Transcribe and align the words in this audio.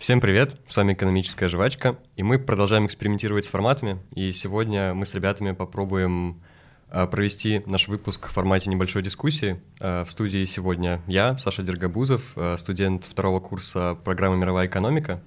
Всем 0.00 0.22
привет, 0.22 0.56
с 0.66 0.78
вами 0.78 0.94
«Экономическая 0.94 1.48
жвачка», 1.50 1.98
и 2.16 2.22
мы 2.22 2.38
продолжаем 2.38 2.86
экспериментировать 2.86 3.44
с 3.44 3.48
форматами, 3.48 3.98
и 4.14 4.32
сегодня 4.32 4.94
мы 4.94 5.04
с 5.04 5.14
ребятами 5.14 5.52
попробуем 5.52 6.40
а, 6.88 7.06
провести 7.06 7.62
наш 7.66 7.86
выпуск 7.86 8.28
в 8.28 8.32
формате 8.32 8.70
небольшой 8.70 9.02
дискуссии. 9.02 9.60
А, 9.78 10.06
в 10.06 10.10
студии 10.10 10.42
сегодня 10.46 11.02
я, 11.06 11.36
Саша 11.36 11.60
Дергобузов, 11.60 12.22
а, 12.34 12.56
студент 12.56 13.04
второго 13.04 13.40
курса 13.40 13.94
программы 14.02 14.38
«Мировая 14.38 14.68
экономика», 14.68 15.20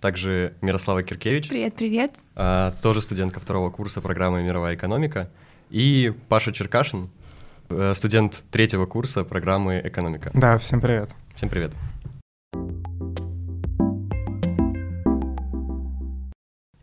также 0.00 0.54
Мирослава 0.60 1.02
Киркевич. 1.02 1.48
Привет, 1.48 1.74
привет. 1.74 2.14
Тоже 2.82 3.02
студентка 3.02 3.40
второго 3.40 3.70
курса 3.70 4.00
программы 4.00 4.44
«Мировая 4.44 4.76
экономика», 4.76 5.28
и 5.70 6.12
Паша 6.28 6.52
Черкашин, 6.52 7.10
студент 7.94 8.44
третьего 8.52 8.86
курса 8.86 9.24
программы 9.24 9.80
«Экономика». 9.82 10.30
Да, 10.34 10.56
всем 10.58 10.80
привет. 10.80 11.10
Всем 11.34 11.48
привет. 11.48 11.72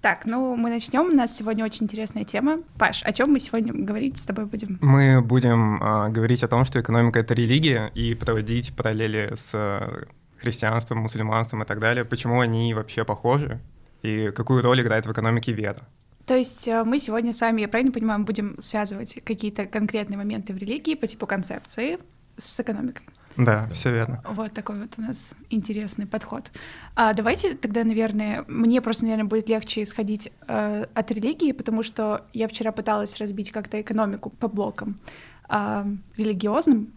Так, 0.02 0.26
ну 0.26 0.56
мы 0.56 0.72
начнем. 0.72 1.06
У 1.06 1.16
нас 1.16 1.36
сегодня 1.36 1.64
очень 1.64 1.84
интересная 1.84 2.24
тема. 2.24 2.64
Паш, 2.80 3.04
о 3.04 3.14
чем 3.14 3.32
мы 3.32 3.40
сегодня 3.40 3.72
говорить 3.72 4.18
с 4.18 4.26
тобой 4.26 4.46
будем? 4.46 4.80
Мы 4.82 5.22
будем 5.22 5.82
э, 5.82 6.10
говорить 6.10 6.44
о 6.44 6.48
том, 6.48 6.66
что 6.66 6.82
экономика 6.82 7.20
это 7.20 7.36
религия, 7.36 7.92
и 7.94 8.16
проводить 8.16 8.76
параллели 8.76 9.32
с 9.36 9.52
э, 9.54 10.06
христианством, 10.40 11.00
мусульманством 11.00 11.62
и 11.62 11.66
так 11.68 11.80
далее. 11.80 12.04
Почему 12.04 12.40
они 12.40 12.74
вообще 12.74 13.06
похожи 13.06 13.60
и 14.02 14.32
какую 14.32 14.64
роль 14.64 14.82
играет 14.82 15.06
в 15.06 15.12
экономике 15.12 15.52
вера? 15.52 15.88
То 16.26 16.36
есть 16.36 16.68
э, 16.68 16.84
мы 16.84 16.98
сегодня 16.98 17.32
с 17.32 17.40
вами, 17.40 17.62
я 17.62 17.68
правильно 17.68 17.92
понимаю, 17.92 18.24
будем 18.24 18.60
связывать 18.60 19.20
какие-то 19.24 19.68
конкретные 19.68 20.18
моменты 20.18 20.52
в 20.54 20.58
религии 20.58 20.96
по 20.96 21.06
типу 21.06 21.28
концепции 21.28 22.00
с 22.38 22.60
экономикой? 22.60 23.06
Да, 23.38 23.68
все 23.74 23.92
верно. 23.92 24.22
Вот 24.30 24.54
такой 24.54 24.80
вот 24.80 24.94
у 24.98 25.02
нас 25.02 25.34
интересный 25.50 26.06
подход. 26.06 26.52
А 26.96 27.14
давайте 27.14 27.56
тогда, 27.56 27.84
наверное, 27.84 28.44
мне 28.48 28.82
просто, 28.82 29.04
наверное, 29.04 29.26
будет 29.26 29.50
легче 29.50 29.84
исходить 29.84 30.32
э, 30.48 30.86
от 30.94 31.12
религии, 31.12 31.52
потому 31.52 31.84
что 31.84 32.26
я 32.34 32.48
вчера 32.48 32.72
пыталась 32.72 33.18
разбить 33.20 33.52
как-то 33.52 33.80
экономику 33.82 34.30
по 34.30 34.48
блокам 34.48 34.98
э, 35.50 35.86
религиозным, 36.18 36.92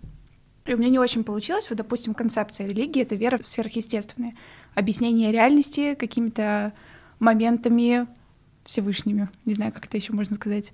и 0.65 0.75
у 0.75 0.79
меня 0.79 0.89
не 0.89 0.99
очень 0.99 1.25
получилось. 1.25 1.69
Вот, 1.69 1.77
допустим, 1.77 2.15
концепция 2.15 2.67
религии— 2.67 3.03
это 3.03 3.15
вера 3.15 3.39
в 3.39 3.47
сверхъестественное. 3.47 4.35
Объяснение 4.75 5.31
реальности 5.31 5.95
какими-то 5.95 6.73
моментами 7.19 8.07
Всевышними. 8.65 9.29
Не 9.45 9.55
знаю, 9.55 9.73
как 9.73 9.85
это 9.85 9.97
еще 9.97 10.13
можно 10.15 10.37
сказать. 10.37 10.73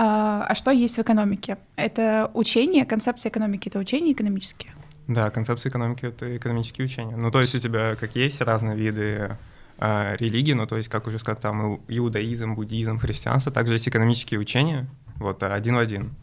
А, 0.00 0.46
а 0.48 0.54
что 0.54 0.70
есть 0.70 0.96
в 0.96 1.00
экономике? 1.00 1.58
Это 1.74 2.30
учение, 2.32 2.84
концепция 2.84 3.30
экономики— 3.30 3.68
это 3.70 3.80
учение 3.80 4.12
экономические? 4.12 4.72
Да, 5.08 5.28
концепция 5.30 5.70
экономики— 5.70 6.04
это 6.06 6.36
экономические 6.36 6.84
учения. 6.84 7.16
Ну, 7.16 7.32
то 7.32 7.40
есть 7.40 7.56
у 7.56 7.58
тебя, 7.58 7.96
как 7.96 8.14
есть, 8.14 8.40
разные 8.40 8.76
виды 8.76 9.36
э, 9.78 10.16
религии, 10.20 10.52
ну, 10.52 10.68
то 10.68 10.76
есть, 10.76 10.88
как 10.88 11.08
уже 11.08 11.18
сказал, 11.18 11.40
там 11.40 11.80
иудаизм, 11.88 12.54
буддизм, 12.54 12.98
христианство, 12.98 13.50
также 13.50 13.72
есть 13.72 13.88
экономические 13.88 14.38
учения, 14.38 14.86
вот, 15.16 15.42
один 15.42 15.74
в 15.74 15.80
один. 15.80 16.14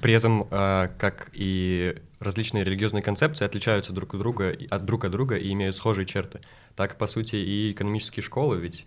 При 0.00 0.12
этом, 0.12 0.46
э, 0.48 0.90
как 0.96 1.30
и 1.32 1.96
различные 2.20 2.62
религиозные 2.62 3.02
концепции 3.02 3.44
отличаются 3.44 3.92
друг 3.92 4.14
от 4.14 4.20
друга, 4.20 4.56
от 4.70 4.84
друг 4.84 5.06
от 5.06 5.10
друга 5.10 5.34
и 5.34 5.50
имеют 5.50 5.74
схожие 5.74 6.06
черты, 6.06 6.38
так, 6.76 6.98
по 6.98 7.08
сути, 7.08 7.34
и 7.34 7.72
экономические 7.72 8.22
школы, 8.22 8.60
ведь 8.60 8.86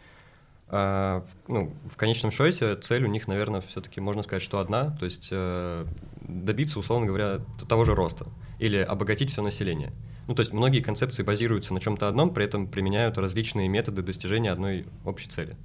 а, 0.70 1.23
ну, 1.48 1.73
в 1.90 1.96
конечном 1.96 2.32
счете 2.32 2.76
цель 2.76 3.06
у 3.06 3.08
них, 3.08 3.28
наверное, 3.28 3.62
все-таки 3.62 4.02
можно 4.02 4.23
сказать, 4.23 4.44
что 4.44 4.60
одна, 4.60 4.92
то 4.92 5.06
есть 5.06 5.30
э, 5.32 5.86
добиться, 6.22 6.80
условно 6.80 7.08
говоря, 7.08 7.39
того 7.70 7.86
же 7.86 7.95
роста 7.95 8.26
или 8.60 8.77
обогатить 8.77 9.32
все 9.32 9.42
население. 9.42 9.94
Ну, 10.27 10.36
то 10.36 10.42
есть 10.42 10.52
многие 10.52 10.82
концепции 10.82 11.23
базируются 11.23 11.73
на 11.73 11.80
чем-то 11.80 12.10
одном, 12.10 12.33
при 12.33 12.44
этом 12.44 12.67
применяют 12.67 13.17
различные 13.17 13.70
методы 13.70 14.02
достижения 14.02 14.52
одной 14.52 14.86
общей 15.06 15.30
цели. 15.30 15.56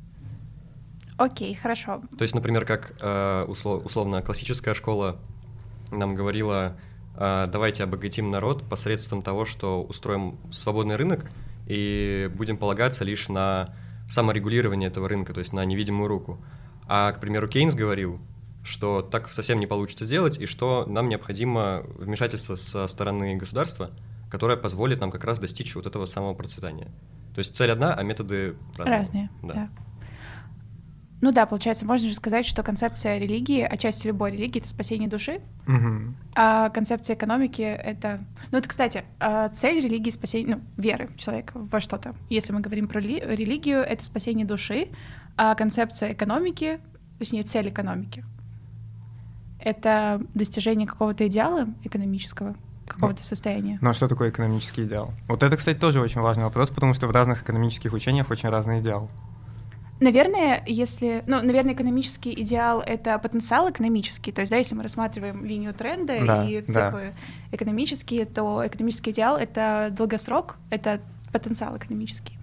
Окей, 1.17 1.53
okay, 1.53 1.57
хорошо. 1.57 2.03
То 2.17 2.23
есть, 2.23 2.35
например, 2.35 2.65
как 2.65 2.95
э, 3.01 3.45
услов, 3.49 3.85
условно 3.85 4.23
классическая 4.23 4.75
школа 4.75 5.19
нам 5.91 6.15
говорила, 6.15 6.77
э, 7.17 7.49
давайте 7.51 7.83
обогатим 7.83 8.31
народ 8.31 8.63
посредством 8.69 9.23
того, 9.23 9.47
что 9.47 9.83
устроим 9.83 10.39
свободный 10.53 10.95
рынок 10.95 11.29
и 11.67 12.31
будем 12.35 12.57
полагаться 12.57 13.05
лишь 13.05 13.29
на 13.29 13.75
саморегулирование 14.13 14.89
этого 14.91 15.09
рынка, 15.09 15.33
то 15.33 15.41
есть 15.41 15.53
на 15.53 15.65
невидимую 15.65 16.09
руку. 16.09 16.39
А, 16.87 17.13
к 17.13 17.21
примеру, 17.21 17.49
Кейнс 17.49 17.75
говорил, 17.75 18.21
что 18.63 19.03
так 19.03 19.33
совсем 19.33 19.59
не 19.59 19.67
получится 19.67 20.05
сделать, 20.05 20.39
и 20.39 20.47
что 20.47 20.85
нам 20.87 21.09
необходимо 21.09 21.83
вмешательство 21.97 22.57
со 22.57 22.87
стороны 22.87 23.37
государства, 23.37 23.91
которое 24.31 24.57
позволит 24.57 25.01
нам 25.01 25.11
как 25.11 25.25
раз 25.25 25.39
достичь 25.39 25.75
вот 25.75 25.87
этого 25.87 26.07
самого 26.07 26.35
процветания. 26.35 26.91
То 27.35 27.39
есть 27.39 27.57
цель 27.57 27.71
одна, 27.71 27.95
а 27.95 28.03
методы 28.03 28.57
разные. 28.77 28.99
Разные, 28.99 29.31
да. 29.43 29.53
да. 29.55 29.71
Ну 31.23 31.31
да, 31.31 31.47
получается, 31.47 31.87
можно 31.87 32.09
же 32.09 32.17
сказать, 32.17 32.45
что 32.45 32.65
концепция 32.65 33.19
религии, 33.19 33.63
а 33.63 33.77
часть 33.77 34.05
любой 34.05 34.33
религии— 34.33 34.59
это 34.61 34.69
спасение 34.69 35.09
души, 35.09 35.41
угу. 35.69 36.15
а 36.35 36.69
концепция 36.71 37.15
экономики— 37.15 37.63
это... 37.63 38.21
Ну 38.51 38.59
это, 38.59 38.69
кстати, 38.69 39.05
а, 39.21 39.49
цель 39.49 39.81
религии— 39.81 40.11
спасение, 40.11 40.57
ну, 40.57 40.63
веры 40.77 41.09
человека 41.17 41.53
во 41.55 41.79
что-то. 41.79 42.17
Если 42.29 42.53
мы 42.53 42.61
говорим 42.61 42.89
про 42.89 43.01
религию, 43.01 43.79
это 43.83 44.05
спасение 44.05 44.45
души, 44.45 44.89
а 45.37 45.55
концепция 45.55 46.13
экономики, 46.13 46.81
точнее, 47.21 47.45
цель 47.45 47.69
экономики— 47.69 48.25
это 49.61 50.21
достижение 50.35 50.89
какого-то 50.89 51.29
идеала 51.29 51.69
экономического, 51.85 52.57
какого-то 52.89 53.23
состояния. 53.23 53.79
Ну 53.81 53.91
а 53.91 53.93
что 53.93 54.09
такое 54.09 54.31
экономический 54.31 54.83
идеал? 54.83 55.15
Вот 55.29 55.45
это, 55.45 55.57
кстати, 55.57 55.79
тоже 55.79 56.01
очень 56.01 56.21
важный 56.21 56.43
вопрос, 56.43 56.71
потому 56.71 56.95
что 56.95 57.07
в 57.07 57.13
разных 57.13 57.43
экономических 57.43 57.93
учениях 57.93 58.29
очень 58.29 58.49
разный 58.49 58.81
идеал. 58.81 59.09
Наверное, 60.03 60.65
если, 60.67 61.23
ну, 61.29 61.41
наверное, 61.41 61.75
экономический 61.75 62.33
идеал— 62.43 62.83
это 62.87 63.17
потенциал 63.21 63.71
экономический, 63.71 64.33
то 64.33 64.41
есть, 64.41 64.51
да, 64.51 64.59
если 64.59 64.75
мы 64.75 64.83
рассматриваем 64.83 65.45
линию 65.45 65.73
тренда 65.73 66.27
да, 66.27 66.45
и 66.45 66.61
циклы 66.61 67.13
да. 67.13 67.57
экономические, 67.57 68.25
то 68.25 68.67
экономический 68.67 69.13
идеал— 69.13 69.37
это 69.39 69.91
долгосрок, 69.97 70.57
это 70.71 71.01
потенциал 71.33 71.77
экономический. 71.77 72.37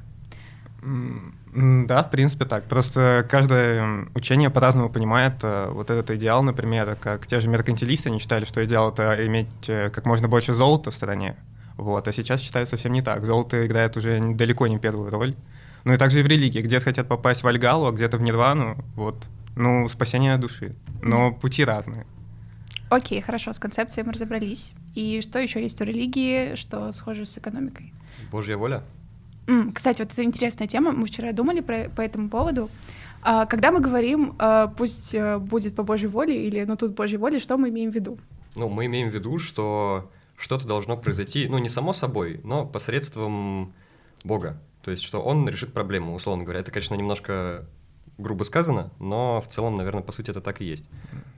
Да, 0.81 2.03
в 2.03 2.11
принципе 2.11 2.45
так. 2.45 2.63
Просто 2.63 3.27
каждое 3.29 4.07
учение 4.15 4.49
по-разному 4.49 4.89
понимает 4.89 5.33
э, 5.43 5.67
вот 5.69 5.91
этот 5.91 6.11
идеал, 6.11 6.41
например, 6.43 6.95
как 7.01 7.27
те 7.27 7.41
же 7.41 7.49
меркантилисты, 7.49 8.07
они 8.07 8.19
считали, 8.19 8.45
что 8.45 8.63
идеал— 8.63 8.89
это 8.93 9.27
иметь 9.27 9.67
э, 9.67 9.89
как 9.89 10.05
можно 10.05 10.29
больше 10.29 10.53
золота 10.53 10.91
в 10.91 10.95
стране, 10.95 11.35
вот, 11.75 12.07
а 12.07 12.11
сейчас 12.13 12.39
считают 12.39 12.69
совсем 12.69 12.93
не 12.93 13.01
так. 13.01 13.25
Золото 13.25 13.65
играет 13.65 13.97
уже 13.97 14.17
далеко 14.35 14.67
не 14.67 14.79
первую 14.79 15.09
роль. 15.09 15.35
Ну 15.83 15.93
и 15.93 15.97
также 15.97 16.19
и 16.19 16.23
в 16.23 16.27
религии. 16.27 16.61
Где-то 16.61 16.85
хотят 16.85 17.07
попасть 17.07 17.43
в 17.43 17.47
Альгалу, 17.47 17.87
а 17.87 17.91
где-то 17.91 18.17
в 18.17 18.21
Нирвану. 18.21 18.77
Вот. 18.95 19.27
Ну, 19.55 19.87
спасение 19.87 20.37
души. 20.37 20.73
Но 21.01 21.31
пути 21.31 21.63
разные. 21.63 22.05
Окей, 22.89 23.21
хорошо, 23.21 23.53
с 23.53 23.59
концепцией 23.59 24.05
мы 24.05 24.13
разобрались. 24.13 24.73
И 24.95 25.21
что 25.21 25.39
еще 25.39 25.61
есть 25.61 25.79
у 25.81 25.83
религии, 25.83 26.55
что 26.55 26.91
схоже 26.91 27.25
с 27.25 27.37
экономикой? 27.37 27.93
Божья 28.31 28.57
воля. 28.57 28.83
Кстати, 29.73 30.01
вот 30.01 30.11
это 30.11 30.23
интересная 30.23 30.67
тема. 30.67 30.91
Мы 30.91 31.07
вчера 31.07 31.31
думали 31.31 31.61
про, 31.61 31.89
по 31.89 32.01
этому 32.01 32.29
поводу. 32.29 32.69
А, 33.21 33.45
когда 33.45 33.71
мы 33.71 33.79
говорим, 33.79 34.35
а, 34.39 34.67
пусть 34.67 35.13
э, 35.13 35.37
будет 35.37 35.75
по 35.75 35.83
Божьей 35.83 36.07
воле 36.07 36.47
или 36.47 36.63
ну 36.63 36.77
тут 36.77 36.93
Божьей 36.93 37.17
воле, 37.17 37.39
что 37.39 37.57
мы 37.57 37.69
имеем 37.69 37.91
в 37.91 37.95
виду? 37.95 38.17
Ну, 38.55 38.69
мы 38.69 38.85
имеем 38.85 39.09
в 39.09 39.13
виду, 39.13 39.37
что 39.37 40.09
что-то 40.37 40.67
должно 40.67 40.95
произойти, 40.97 41.47
ну, 41.49 41.57
не 41.57 41.69
само 41.69 41.93
собой, 41.93 42.39
но 42.43 42.65
посредством 42.65 43.73
Бога. 44.23 44.61
То 44.83 44.91
есть, 44.91 45.03
что 45.03 45.21
он 45.21 45.47
решит 45.47 45.73
проблему, 45.73 46.13
условно 46.15 46.43
говоря. 46.43 46.59
Это, 46.61 46.71
конечно, 46.71 46.95
немножко 46.95 47.65
грубо 48.17 48.43
сказано, 48.43 48.91
но 48.99 49.41
в 49.41 49.47
целом, 49.47 49.77
наверное, 49.77 50.03
по 50.03 50.11
сути 50.11 50.29
это 50.29 50.41
так 50.41 50.61
и 50.61 50.65
есть. 50.65 50.89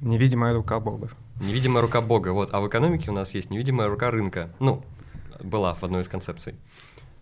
Невидимая 0.01 0.53
рука 0.53 0.79
Бога. 0.79 1.09
Невидимая 1.39 1.81
рука 1.81 2.01
Бога, 2.01 2.29
вот. 2.29 2.49
А 2.51 2.59
в 2.59 2.67
экономике 2.67 3.11
у 3.11 3.13
нас 3.13 3.33
есть 3.33 3.51
невидимая 3.51 3.87
рука 3.87 4.09
рынка. 4.09 4.49
Ну, 4.59 4.83
была 5.43 5.75
в 5.75 5.83
одной 5.83 6.01
из 6.01 6.07
концепций. 6.07 6.55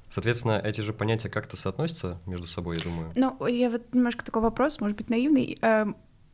Соответственно, 0.09 0.59
эти 0.63 0.81
же 0.81 0.91
понятия 0.93 1.29
как-то 1.29 1.55
соотносятся 1.55 2.19
между 2.25 2.47
собой, 2.47 2.77
я 2.77 2.83
думаю. 2.83 3.11
Ну, 3.15 3.45
я 3.45 3.69
вот 3.69 3.93
немножко 3.93 4.25
такой 4.25 4.41
вопрос, 4.41 4.79
может 4.79 4.97
быть, 4.97 5.09
наивный. 5.09 5.57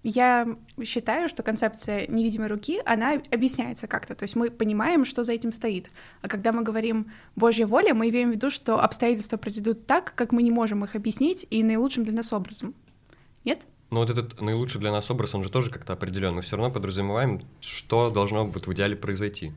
Я 0.07 0.47
считаю, 0.83 1.27
что 1.27 1.41
концепция 1.41 2.05
невидимой 2.05 2.47
руки, 2.47 2.79
она 2.85 3.13
объясняется 3.31 3.87
как-то. 3.87 4.13
То 4.13 4.21
есть 4.21 4.35
мы 4.35 4.51
понимаем, 4.51 5.03
что 5.03 5.23
за 5.23 5.33
этим 5.33 5.51
стоит. 5.51 5.89
А 6.21 6.27
когда 6.27 6.51
мы 6.51 6.61
говорим 6.61 7.11
«Божья 7.35 7.65
воля», 7.65 7.95
мы 7.95 8.09
имеем 8.09 8.29
в 8.29 8.33
виду, 8.33 8.51
что 8.51 8.79
обстоятельства 8.79 9.37
произойдут 9.37 9.87
так, 9.87 10.13
как 10.13 10.31
мы 10.31 10.43
не 10.43 10.51
можем 10.51 10.83
их 10.83 10.95
объяснить, 10.95 11.47
и 11.49 11.63
наилучшим 11.63 12.03
для 12.03 12.13
нас 12.13 12.31
образом. 12.33 12.75
Нет? 13.45 13.65
Но 13.89 14.01
вот 14.01 14.11
этот 14.11 14.39
наилучший 14.39 14.79
для 14.79 14.91
нас 14.91 15.09
образ, 15.09 15.33
он 15.33 15.41
же 15.41 15.49
тоже 15.49 15.71
как-то 15.71 15.93
определен. 15.93 16.35
Мы 16.35 16.43
все 16.43 16.55
равно 16.55 16.71
подразумеваем, 16.71 17.41
что 17.59 18.11
должно 18.11 18.45
быть 18.45 18.67
в 18.67 18.73
идеале 18.73 18.95
произойти 18.95 19.53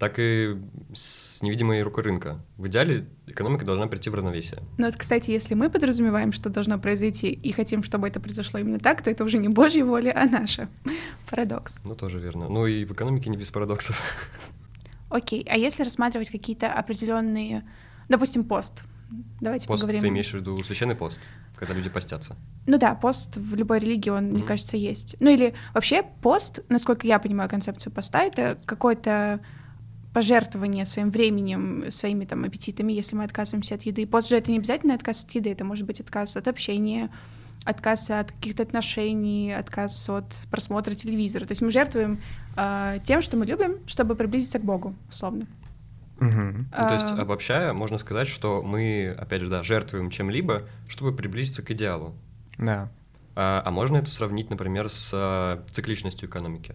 так 0.00 0.14
и 0.16 0.56
с 0.94 1.42
невидимой 1.42 1.82
рукой 1.82 2.04
рынка. 2.04 2.40
В 2.56 2.66
идеале 2.68 3.06
экономика 3.26 3.66
должна 3.66 3.86
прийти 3.86 4.08
в 4.08 4.14
равновесие. 4.14 4.62
Ну 4.78 4.86
вот, 4.86 4.96
кстати, 4.96 5.30
если 5.30 5.54
мы 5.54 5.68
подразумеваем, 5.68 6.32
что 6.32 6.48
должно 6.48 6.78
произойти, 6.78 7.28
и 7.28 7.52
хотим, 7.52 7.82
чтобы 7.82 8.08
это 8.08 8.18
произошло 8.18 8.58
именно 8.58 8.78
так, 8.78 9.02
то 9.02 9.10
это 9.10 9.24
уже 9.24 9.36
не 9.36 9.48
Божья 9.48 9.84
воля, 9.84 10.10
а 10.16 10.24
наша. 10.24 10.70
Парадокс. 11.30 11.84
Ну, 11.84 11.94
тоже 11.94 12.18
верно. 12.18 12.48
Ну 12.48 12.66
и 12.66 12.86
в 12.86 12.92
экономике 12.92 13.28
не 13.28 13.36
без 13.36 13.50
парадоксов. 13.50 14.02
Окей, 15.10 15.46
а 15.46 15.58
если 15.58 15.82
рассматривать 15.82 16.30
какие-то 16.30 16.72
определенные, 16.72 17.62
допустим, 18.08 18.44
пост, 18.44 18.84
Давайте 19.40 19.66
Пост 19.66 19.80
поговорим. 19.82 20.00
ты 20.02 20.08
имеешь 20.08 20.30
в 20.30 20.34
виду 20.34 20.62
священный 20.62 20.94
пост, 20.94 21.18
когда 21.56 21.74
люди 21.74 21.88
постятся? 21.88 22.36
Ну 22.66 22.78
да, 22.78 22.94
пост 22.94 23.36
в 23.36 23.56
любой 23.56 23.80
религии, 23.80 24.08
он, 24.08 24.26
мне 24.26 24.38
Мгм. 24.38 24.46
кажется, 24.46 24.76
есть. 24.76 25.16
Ну 25.18 25.30
или 25.30 25.52
вообще 25.74 26.04
пост, 26.22 26.60
насколько 26.68 27.08
я 27.08 27.18
понимаю 27.18 27.50
концепцию 27.50 27.92
поста, 27.92 28.22
это 28.22 28.56
какое-то 28.64 29.40
пожертвование 30.12 30.84
своим 30.84 31.10
временем, 31.10 31.90
своими 31.90 32.24
там 32.24 32.44
аппетитами, 32.44 32.92
если 32.92 33.16
мы 33.16 33.24
отказываемся 33.24 33.76
от 33.76 33.82
еды. 33.82 34.06
Пост 34.06 34.28
же 34.28 34.36
это 34.36 34.50
не 34.50 34.58
обязательно 34.58 34.94
отказ 34.94 35.24
от 35.24 35.30
еды, 35.32 35.50
это 35.50 35.64
может 35.64 35.86
быть 35.86 36.00
отказ 36.00 36.36
от 36.36 36.48
общения, 36.48 37.10
отказ 37.64 38.10
от 38.10 38.32
каких-то 38.32 38.62
отношений, 38.62 39.52
отказ 39.52 40.08
от 40.08 40.26
просмотра 40.50 40.94
телевизора. 40.94 41.44
То 41.44 41.52
есть 41.52 41.62
мы 41.62 41.70
жертвуем 41.70 42.18
э, 42.56 42.98
тем, 43.04 43.22
что 43.22 43.36
мы 43.36 43.46
любим, 43.46 43.78
чтобы 43.86 44.16
приблизиться 44.16 44.58
к 44.58 44.64
Богу, 44.64 44.94
условно. 45.08 45.46
Мгм. 46.18 46.68
Ну, 46.70 46.88
то 46.88 46.94
есть, 46.94 47.12
А, 47.12 47.22
обобщая, 47.22 47.72
можно 47.72 47.96
сказать, 47.96 48.28
что 48.28 48.62
мы, 48.62 49.16
опять 49.18 49.40
же, 49.40 49.48
да, 49.48 49.62
жертвуем 49.62 50.10
чем-либо, 50.10 50.64
чтобы 50.86 51.14
приблизиться 51.14 51.62
к 51.62 51.70
идеалу. 51.70 52.14
Да. 52.58 52.90
А, 53.36 53.62
а 53.64 53.70
можно 53.70 53.96
это 53.96 54.10
сравнить, 54.10 54.50
например, 54.50 54.90
с 54.90 55.10
а, 55.14 55.64
цикличностью 55.70 56.28
экономики? 56.28 56.74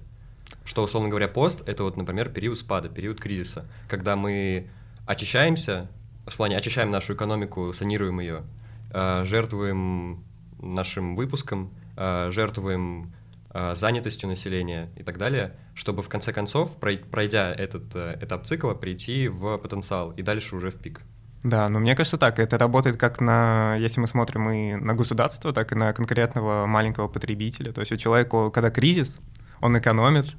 Что, 0.65 0.83
условно 0.83 1.09
говоря, 1.09 1.27
пост— 1.27 1.61
это 1.67 1.83
вот, 1.83 1.95
например, 1.95 2.29
период 2.29 2.57
спада, 2.57 2.89
период 2.89 3.21
кризиса, 3.21 3.65
когда 3.87 4.15
мы 4.15 4.67
очищаемся, 5.05 5.87
в 6.25 6.35
плане 6.35 6.57
очищаем 6.57 6.89
нашу 6.89 7.13
экономику, 7.13 7.71
санируем 7.71 8.19
ее, 8.19 8.43
а, 8.91 9.23
жертвуем 9.23 10.23
нашим 10.59 11.15
выпуском, 11.15 11.71
а, 11.95 12.31
жертвуем 12.31 13.13
а, 13.51 13.75
занятостью 13.75 14.27
населения 14.27 14.89
и 14.97 15.03
так 15.03 15.17
далее, 15.19 15.55
чтобы 15.75 16.01
в 16.01 16.09
конце 16.09 16.33
концов, 16.33 16.71
прой- 16.79 16.97
пройдя 16.97 17.53
этот 17.53 17.95
э, 17.95 18.17
этап 18.19 18.45
цикла, 18.45 18.73
прийти 18.73 19.27
в 19.27 19.57
потенциал 19.59 20.11
и 20.11 20.23
дальше 20.23 20.55
уже 20.55 20.71
в 20.71 20.75
пик. 20.75 21.01
Да, 21.43 21.69
но 21.69 21.79
мне 21.79 21.95
кажется 21.95 22.17
так, 22.17 22.39
это 22.39 22.57
работает 22.57 22.97
как 22.97 23.21
на, 23.21 23.75
если 23.75 23.99
мы 24.01 24.07
смотрим 24.07 24.49
и 24.49 24.73
на 24.73 24.95
государство, 24.95 25.53
так 25.53 25.71
и 25.71 25.75
на 25.75 25.93
конкретного 25.93 26.65
маленького 26.65 27.07
потребителя. 27.07 27.71
То 27.71 27.81
есть 27.81 27.91
у 27.91 27.97
человека, 27.97 28.49
когда 28.49 28.71
кризис, 28.71 29.19
он 29.61 29.77
экономит, 29.77 30.35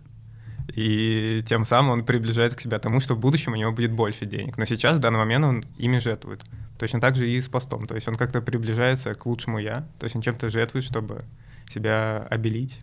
и 0.74 1.42
тем 1.46 1.64
самым 1.64 1.92
он 1.92 2.04
приближает 2.04 2.54
к 2.54 2.60
себе 2.60 2.78
тому, 2.78 3.00
что 3.00 3.14
в 3.14 3.18
будущем 3.18 3.52
у 3.52 3.56
него 3.56 3.72
будет 3.72 3.92
больше 3.92 4.26
денег. 4.26 4.58
Но 4.58 4.64
сейчас, 4.64 4.96
в 4.96 5.00
данный 5.00 5.18
момент, 5.18 5.44
он 5.44 5.62
ими 5.78 5.98
жертвует. 5.98 6.42
Точно 6.78 7.00
так 7.00 7.16
же 7.16 7.30
и 7.30 7.40
с 7.40 7.48
постом. 7.48 7.86
То 7.86 7.94
есть 7.94 8.08
он 8.08 8.16
как-то 8.16 8.40
приближается 8.40 9.14
к 9.14 9.26
лучшему 9.26 9.58
я, 9.58 9.86
то 9.98 10.04
есть 10.04 10.16
он 10.16 10.22
чем-то 10.22 10.50
жертвует, 10.50 10.84
чтобы 10.84 11.24
себя 11.68 12.26
обелить. 12.30 12.80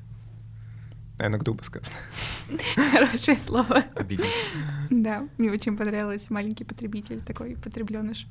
Наверное, 1.18 1.40
грубо 1.40 1.64
сказано. 1.64 1.96
Хорошее 2.92 3.38
слово. 3.38 3.84
Обидеть. 3.96 4.26
Да, 4.90 5.28
мне 5.38 5.52
очень 5.52 5.78
понравилось 5.78 6.30
маленький 6.32 6.64
потребитель, 6.64 7.22
такой 7.22 7.56
потребленыш. 7.56 8.26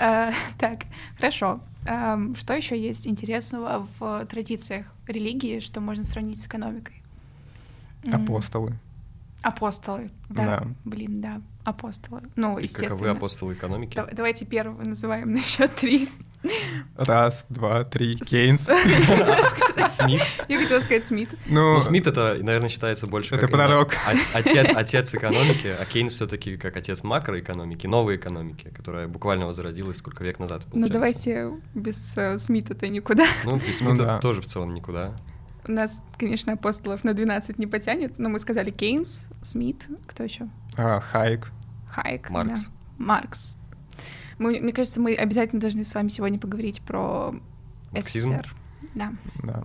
А, 0.00 0.32
так, 0.58 0.80
хорошо. 1.16 1.60
Ам, 1.86 2.34
что 2.34 2.54
еще 2.54 2.80
есть 2.80 3.06
интересного 3.06 3.86
в 3.98 4.26
традициях 4.26 4.86
религии, 5.06 5.60
что 5.60 5.80
можно 5.80 6.02
сравнить 6.02 6.40
с 6.40 6.46
экономикой? 6.46 7.02
Апостолы. 8.12 8.74
Апостолы, 9.44 10.10
да. 10.30 10.44
Да. 10.60 10.66
Блин, 10.84 11.20
да, 11.20 11.42
апостолы. 11.64 12.22
Ну, 12.34 12.58
И 12.58 12.62
естественно. 12.62 12.90
каковы 12.90 13.10
апостолы 13.10 13.52
экономики? 13.54 13.94
Да- 13.94 14.08
давайте 14.10 14.46
первого 14.46 14.82
называем 14.82 15.32
на 15.32 15.40
счет 15.42 15.72
три. 15.74 16.08
Раз, 16.96 17.44
два, 17.50 17.84
три. 17.84 18.16
Кейнс. 18.16 18.62
Смит. 19.88 20.20
Я 20.48 20.58
хотела 20.58 20.80
сказать 20.80 21.04
Смит. 21.04 21.30
Ну, 21.46 21.74
Ну, 21.74 21.80
Смит 21.80 22.06
это, 22.06 22.36
наверное, 22.40 22.68
считается 22.68 23.06
больше 23.06 23.34
Это 23.34 23.48
пророк. 23.48 23.94
отец, 24.32 24.70
отец 24.74 25.14
экономики, 25.14 25.74
а 25.78 25.84
Кейнс 25.84 26.14
все-таки 26.14 26.56
как 26.56 26.76
отец 26.76 27.02
макроэкономики, 27.02 27.86
новой 27.86 28.16
экономики, 28.16 28.70
которая 28.74 29.08
буквально 29.08 29.46
возродилась 29.46 29.98
сколько 29.98 30.24
век 30.24 30.38
назад. 30.38 30.66
Ну, 30.72 30.88
давайте 30.88 31.50
без 31.74 32.16
э, 32.16 32.38
Смита-то 32.38 32.88
никуда. 32.88 33.26
Ну, 33.44 33.56
без 33.56 33.80
Ну 33.80 33.94
Смита 33.94 34.18
тоже 34.20 34.40
в 34.40 34.46
целом 34.46 34.74
никуда. 34.74 35.14
У 35.66 35.72
нас, 35.72 36.02
конечно, 36.18 36.52
апостолов 36.52 37.04
на 37.04 37.14
12 37.14 37.58
не 37.58 37.66
потянет, 37.66 38.18
но 38.18 38.28
мы 38.28 38.38
сказали 38.38 38.70
Кейнс, 38.70 39.28
Смит, 39.42 39.86
кто 40.06 40.22
еще? 40.24 40.48
а, 40.76 41.00
Хайк. 41.00 41.50
Хайк. 41.88 42.28
Маркс. 42.30 42.64
да. 42.66 42.70
Маркс. 42.98 43.56
Мы, 44.38 44.60
мне 44.60 44.72
кажется, 44.72 45.00
мы 45.00 45.14
обязательно 45.14 45.60
должны 45.60 45.84
с 45.84 45.94
вами 45.94 46.08
сегодня 46.08 46.38
поговорить 46.38 46.82
про 46.82 47.34
Марксизм? 47.92 48.32
СССР. 48.32 48.54
Да. 48.94 49.12
Да. 49.42 49.62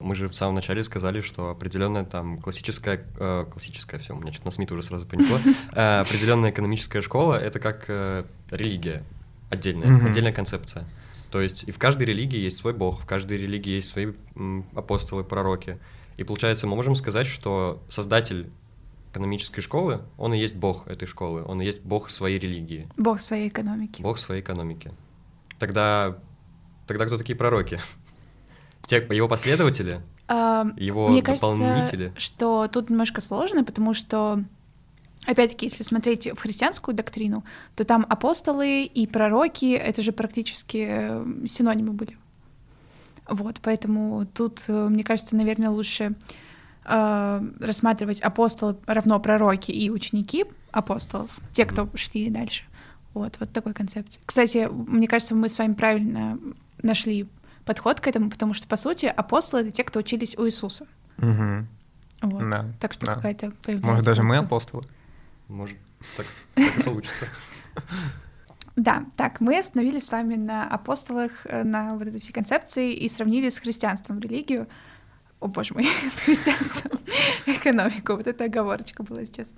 Мы 0.00 0.16
же 0.16 0.28
в 0.28 0.34
самом 0.34 0.54
начале 0.56 0.82
сказали, 0.82 1.20
что 1.20 1.50
определенная 1.50 2.04
там 2.04 2.40
классическая, 2.40 3.04
э, 3.18 3.44
классическая, 3.50 3.98
все, 4.00 4.14
у 4.16 4.20
меня 4.20 4.32
что-то 4.32 4.46
на 4.46 4.50
Смита 4.52 4.74
уже 4.74 4.82
сразу 4.82 5.06
понесло, 5.06 5.36
Э, 5.74 6.00
определенная 6.00 6.50
экономическая 6.50 7.02
школа— 7.02 7.34
это 7.40 7.60
как 7.60 7.84
э, 7.88 8.24
религия 8.50 9.02
отдельная, 9.50 9.88
Мгм. 9.88 10.06
отдельная 10.06 10.32
концепция. 10.32 10.84
То 11.30 11.40
есть 11.40 11.64
и 11.64 11.70
в 11.70 11.78
каждой 11.78 12.04
религии 12.04 12.38
есть 12.38 12.58
свой 12.58 12.72
бог, 12.72 13.00
в 13.02 13.06
каждой 13.06 13.38
религии 13.38 13.70
есть 13.76 13.88
свои 13.88 14.12
апостолы, 14.74 15.22
пророки. 15.24 15.78
И 16.16 16.24
получается, 16.24 16.66
мы 16.66 16.76
можем 16.76 16.94
сказать, 16.96 17.26
что 17.26 17.82
создатель 17.88 18.50
экономической 19.12 19.60
школы, 19.60 20.02
он 20.18 20.34
и 20.34 20.38
есть 20.38 20.54
бог 20.54 20.86
этой 20.86 21.06
школы, 21.06 21.42
он 21.44 21.60
и 21.62 21.64
есть 21.64 21.82
бог 21.82 22.10
своей 22.10 22.38
религии, 22.38 22.88
Бог 22.96 23.20
своей 23.20 23.48
экономики. 23.48 24.02
бог 24.02 24.18
своей 24.18 24.40
экономики. 24.42 24.92
Тогда, 25.58 26.18
тогда 26.86 27.06
кто 27.06 27.16
такие 27.18 27.36
пророки? 27.36 27.80
Те, 28.82 29.06
его 29.10 29.28
последователи, 29.28 30.00
А, 30.28 30.66
его 30.76 31.08
Мне 31.08 31.22
кажется, 31.22 31.46
дополнители. 31.56 32.12
что 32.16 32.68
тут 32.68 32.90
немножко 32.90 33.20
сложно, 33.20 33.64
потому 33.64 33.94
что, 33.94 34.44
опять-таки, 35.26 35.66
если 35.66 35.82
смотреть 35.82 36.30
в 36.30 36.40
христианскую 36.40 36.94
доктрину, 36.94 37.44
то 37.76 37.84
там 37.84 38.06
апостолы 38.08 38.84
и 38.84 39.06
пророки— 39.06 39.72
это 39.74 40.02
же 40.02 40.12
практически 40.12 40.86
э, 40.88 41.46
синонимы 41.46 41.92
были. 41.92 42.16
Вот, 43.28 43.60
поэтому 43.62 44.26
тут, 44.26 44.64
э, 44.68 44.88
мне 44.88 45.04
кажется, 45.04 45.36
наверное, 45.36 45.70
лучше 45.70 46.14
э, 46.84 47.48
рассматривать 47.60 48.20
апостолы 48.22 48.76
равно 48.86 49.20
пророки 49.20 49.70
и 49.70 49.90
ученики 49.90 50.46
апостолов, 50.72 51.30
те, 51.52 51.64
кто 51.64 51.88
шли 51.94 52.30
дальше. 52.30 52.64
Вот, 53.14 53.36
вот 53.40 53.52
такой 53.52 53.74
концепции. 53.74 54.20
Кстати, 54.24 54.68
мне 54.70 55.08
кажется, 55.08 55.34
мы 55.34 55.48
с 55.48 55.58
вами 55.58 55.72
правильно 55.72 56.38
нашли 56.82 57.28
подход 57.64 58.00
к 58.00 58.06
этому, 58.06 58.30
потому 58.30 58.54
что, 58.54 58.66
по 58.66 58.76
сути, 58.76 59.06
апостолы— 59.06 59.62
это 59.62 59.70
те, 59.70 59.84
кто 59.84 60.00
учились 60.00 60.36
у 60.38 60.46
Иисуса. 60.46 60.86
Мгм. 61.16 61.68
Вот. 62.22 62.50
Да, 62.50 62.66
Так 62.80 62.92
что 62.92 63.06
да. 63.06 63.14
какая-то 63.14 63.52
появляется 63.62 63.86
Может, 63.88 64.04
даже 64.04 64.22
мы 64.22 64.36
апостолы? 64.36 64.84
Может, 65.50 65.76
так, 66.16 66.26
так 66.54 66.78
и 66.78 66.82
получится. 66.82 67.26
Да, 68.76 69.04
так, 69.16 69.40
мы 69.40 69.58
остановились 69.58 70.06
с 70.06 70.12
вами 70.12 70.36
на 70.36 70.66
апостолах, 70.66 71.32
э, 71.44 71.64
на 71.64 71.94
вот 71.94 72.06
этой 72.06 72.20
всей 72.20 72.32
концепции 72.32 72.94
и 72.94 73.08
сравнили 73.08 73.48
с 73.48 73.58
христианством 73.58 74.20
религию. 74.20 74.68
О, 75.40 75.48
боже 75.48 75.74
мой, 75.74 75.84
с 76.10 76.20
христианством 76.20 77.00
экономику. 77.46 78.14
Вот 78.14 78.26
эта 78.26 78.44
оговорочка 78.44 79.02
была 79.02 79.24
сейчас. 79.24 79.52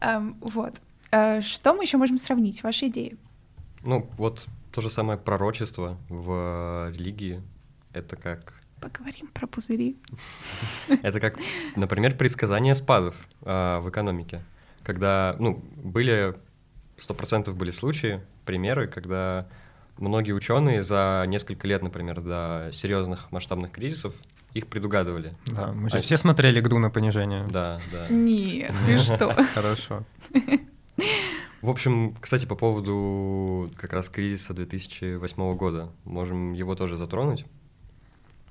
Эм, 0.00 0.36
вот. 0.40 0.74
Э, 1.10 1.40
Что 1.40 1.72
мы 1.72 1.84
еще 1.84 1.96
можем 1.96 2.18
сравнить? 2.18 2.62
Ваши 2.62 2.88
идеи? 2.88 3.16
Ну, 3.82 4.08
вот 4.18 4.46
то 4.72 4.82
же 4.82 4.90
самое 4.90 5.18
пророчество 5.18 5.96
в 6.10 6.92
религии. 6.94 7.42
Это 7.94 8.16
как, 8.16 8.60
Поговорим 8.80 9.28
про 9.28 9.46
пузыри. 9.46 9.96
это 11.02 11.18
как, 11.18 11.38
например, 11.76 12.16
предсказание 12.16 12.74
спадов 12.74 13.14
в 13.40 13.84
экономике. 13.88 14.42
Когда, 14.82 15.36
ну, 15.38 15.62
были, 15.76 16.34
сто 16.96 17.14
процентов 17.14 17.56
были 17.56 17.70
случаи, 17.70 18.20
примеры, 18.44 18.88
когда 18.88 19.46
многие 19.98 20.32
ученые 20.32 20.82
за 20.82 21.24
несколько 21.28 21.66
лет, 21.68 21.82
например, 21.82 22.20
до 22.20 22.70
серьезных 22.72 23.30
масштабных 23.30 23.70
кризисов 23.70 24.14
их 24.54 24.66
предугадывали. 24.66 25.32
Да, 25.46 25.72
мы 25.72 25.90
же 25.90 25.98
А- 25.98 26.00
все 26.00 26.16
смотрели 26.16 26.60
«Игру 26.60 26.78
на 26.78 26.90
понижение». 26.90 27.44
Да, 27.48 27.78
да. 27.92 28.06
Нет, 28.08 28.72
ты 28.86 28.98
что? 28.98 29.32
Хорошо. 29.54 30.04
В 31.62 31.68
общем, 31.68 32.14
кстати, 32.18 32.46
по 32.46 32.54
поводу 32.56 33.70
как 33.76 33.92
раз 33.92 34.08
кризиса 34.08 34.54
2008 34.54 35.54
года, 35.56 35.90
можем 36.04 36.54
его 36.54 36.74
тоже 36.74 36.96
затронуть. 36.96 37.44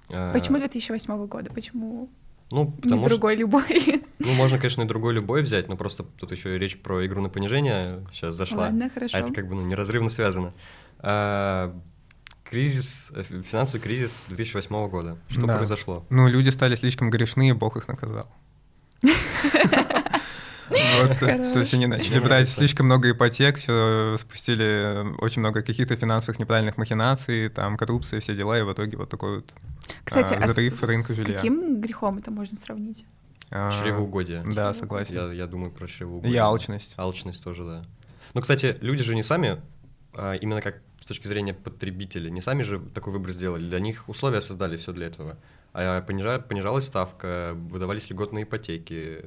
А, 0.09 0.31
Почему 0.31 0.59
2008 0.59 1.25
года? 1.27 1.51
Почему 1.51 2.07
Ну, 2.51 2.65
не 2.65 2.82
потому 2.82 3.01
что, 3.01 3.10
другой 3.10 3.36
любой? 3.36 4.03
ну, 4.20 4.34
можно, 4.34 4.58
конечно, 4.58 4.82
и 4.82 4.86
другой 4.86 5.13
любой 5.13 5.44
взять, 5.44 5.68
но 5.68 5.77
просто 5.77 6.03
тут 6.03 6.32
еще 6.32 6.56
и 6.56 6.60
речь 6.60 6.77
про 6.79 7.06
игру 7.06 7.22
на 7.22 7.29
понижение 7.29 8.03
сейчас 8.12 8.36
зашла. 8.36 8.63
Ладно, 8.63 8.89
хорошо. 8.89 9.15
А 9.15 9.20
это 9.20 9.32
как 9.34 9.48
бы 9.48 9.56
ну, 9.56 9.62
неразрывно 9.62 10.10
связано. 10.10 10.53
А, 11.00 11.75
кризис, 12.50 13.12
э, 13.15 13.24
финансовый 13.24 13.79
кризис 13.82 14.25
2008 14.29 14.89
года. 14.89 15.18
Что 15.29 15.46
Да. 15.46 15.58
произошло? 15.58 16.06
Ну, 16.10 16.27
люди 16.27 16.50
стали 16.50 16.75
слишком 16.75 17.10
грешны, 17.10 17.50
и 17.50 17.53
Бог 17.53 17.77
их 17.77 17.88
наказал. 17.88 18.27
Вот, 21.08 21.20
То 21.20 21.60
есть 21.60 21.74
они 21.74 21.88
начали 21.88 22.20
брать 22.20 22.50
слишком 22.50 22.86
много 22.86 23.12
ипотек, 23.12 23.58
все 23.58 24.15
спустили 24.18 25.15
очень 25.22 25.41
много 25.41 25.62
каких-то 25.62 25.96
финансовых 25.96 26.39
неправильных 26.39 26.77
махинаций, 26.77 27.50
там 27.50 27.77
коррупция, 27.77 28.20
все 28.20 28.36
дела, 28.36 28.58
и 28.60 28.62
в 28.62 28.74
итоге 28.74 28.98
вот 28.98 29.10
такой 29.10 29.38
вот 29.38 29.53
Кстати, 30.03 30.34
а, 30.34 30.38
а 30.38 30.48
с, 30.48 30.51
взрыв 30.51 30.84
рынка 30.84 31.13
с 31.13 31.15
жилья. 31.15 31.36
каким 31.36 31.82
грехом 31.82 32.18
это 32.18 32.32
можно 32.32 32.58
сравнить? 32.58 33.06
А, 33.51 33.72
Чревоугодие. 33.72 34.44
Да, 34.46 34.74
согласен. 34.74 35.15
Я, 35.15 35.32
я 35.34 35.48
думаю 35.48 35.72
про 35.72 35.88
чревоугодие. 35.88 36.36
И 36.36 36.38
алчность. 36.38 36.94
Алчность 36.98 37.44
тоже, 37.44 37.63
да. 37.63 37.84
Ну, 38.34 38.41
кстати, 38.41 38.77
люди 38.82 39.03
же 39.03 39.15
не 39.15 39.24
сами, 39.24 39.60
а 40.13 40.34
именно 40.36 40.62
как 40.62 40.82
с 41.01 41.06
точки 41.06 41.27
зрения 41.27 41.53
потребителей, 41.53 42.29
не 42.29 42.41
сами 42.41 42.62
же 42.62 42.79
такой 42.79 43.13
выбор 43.13 43.32
сделали. 43.32 43.63
Для 43.65 43.79
них 43.79 44.08
условия 44.08 44.41
создали 44.41 44.77
все 44.77 44.91
для 44.91 45.08
этого. 45.08 45.38
А 45.74 46.01
понижа- 46.01 46.39
понижалась 46.41 46.86
ставка, 46.86 47.53
выдавались 47.56 48.10
льготные 48.10 48.44
ипотеки. 48.44 49.25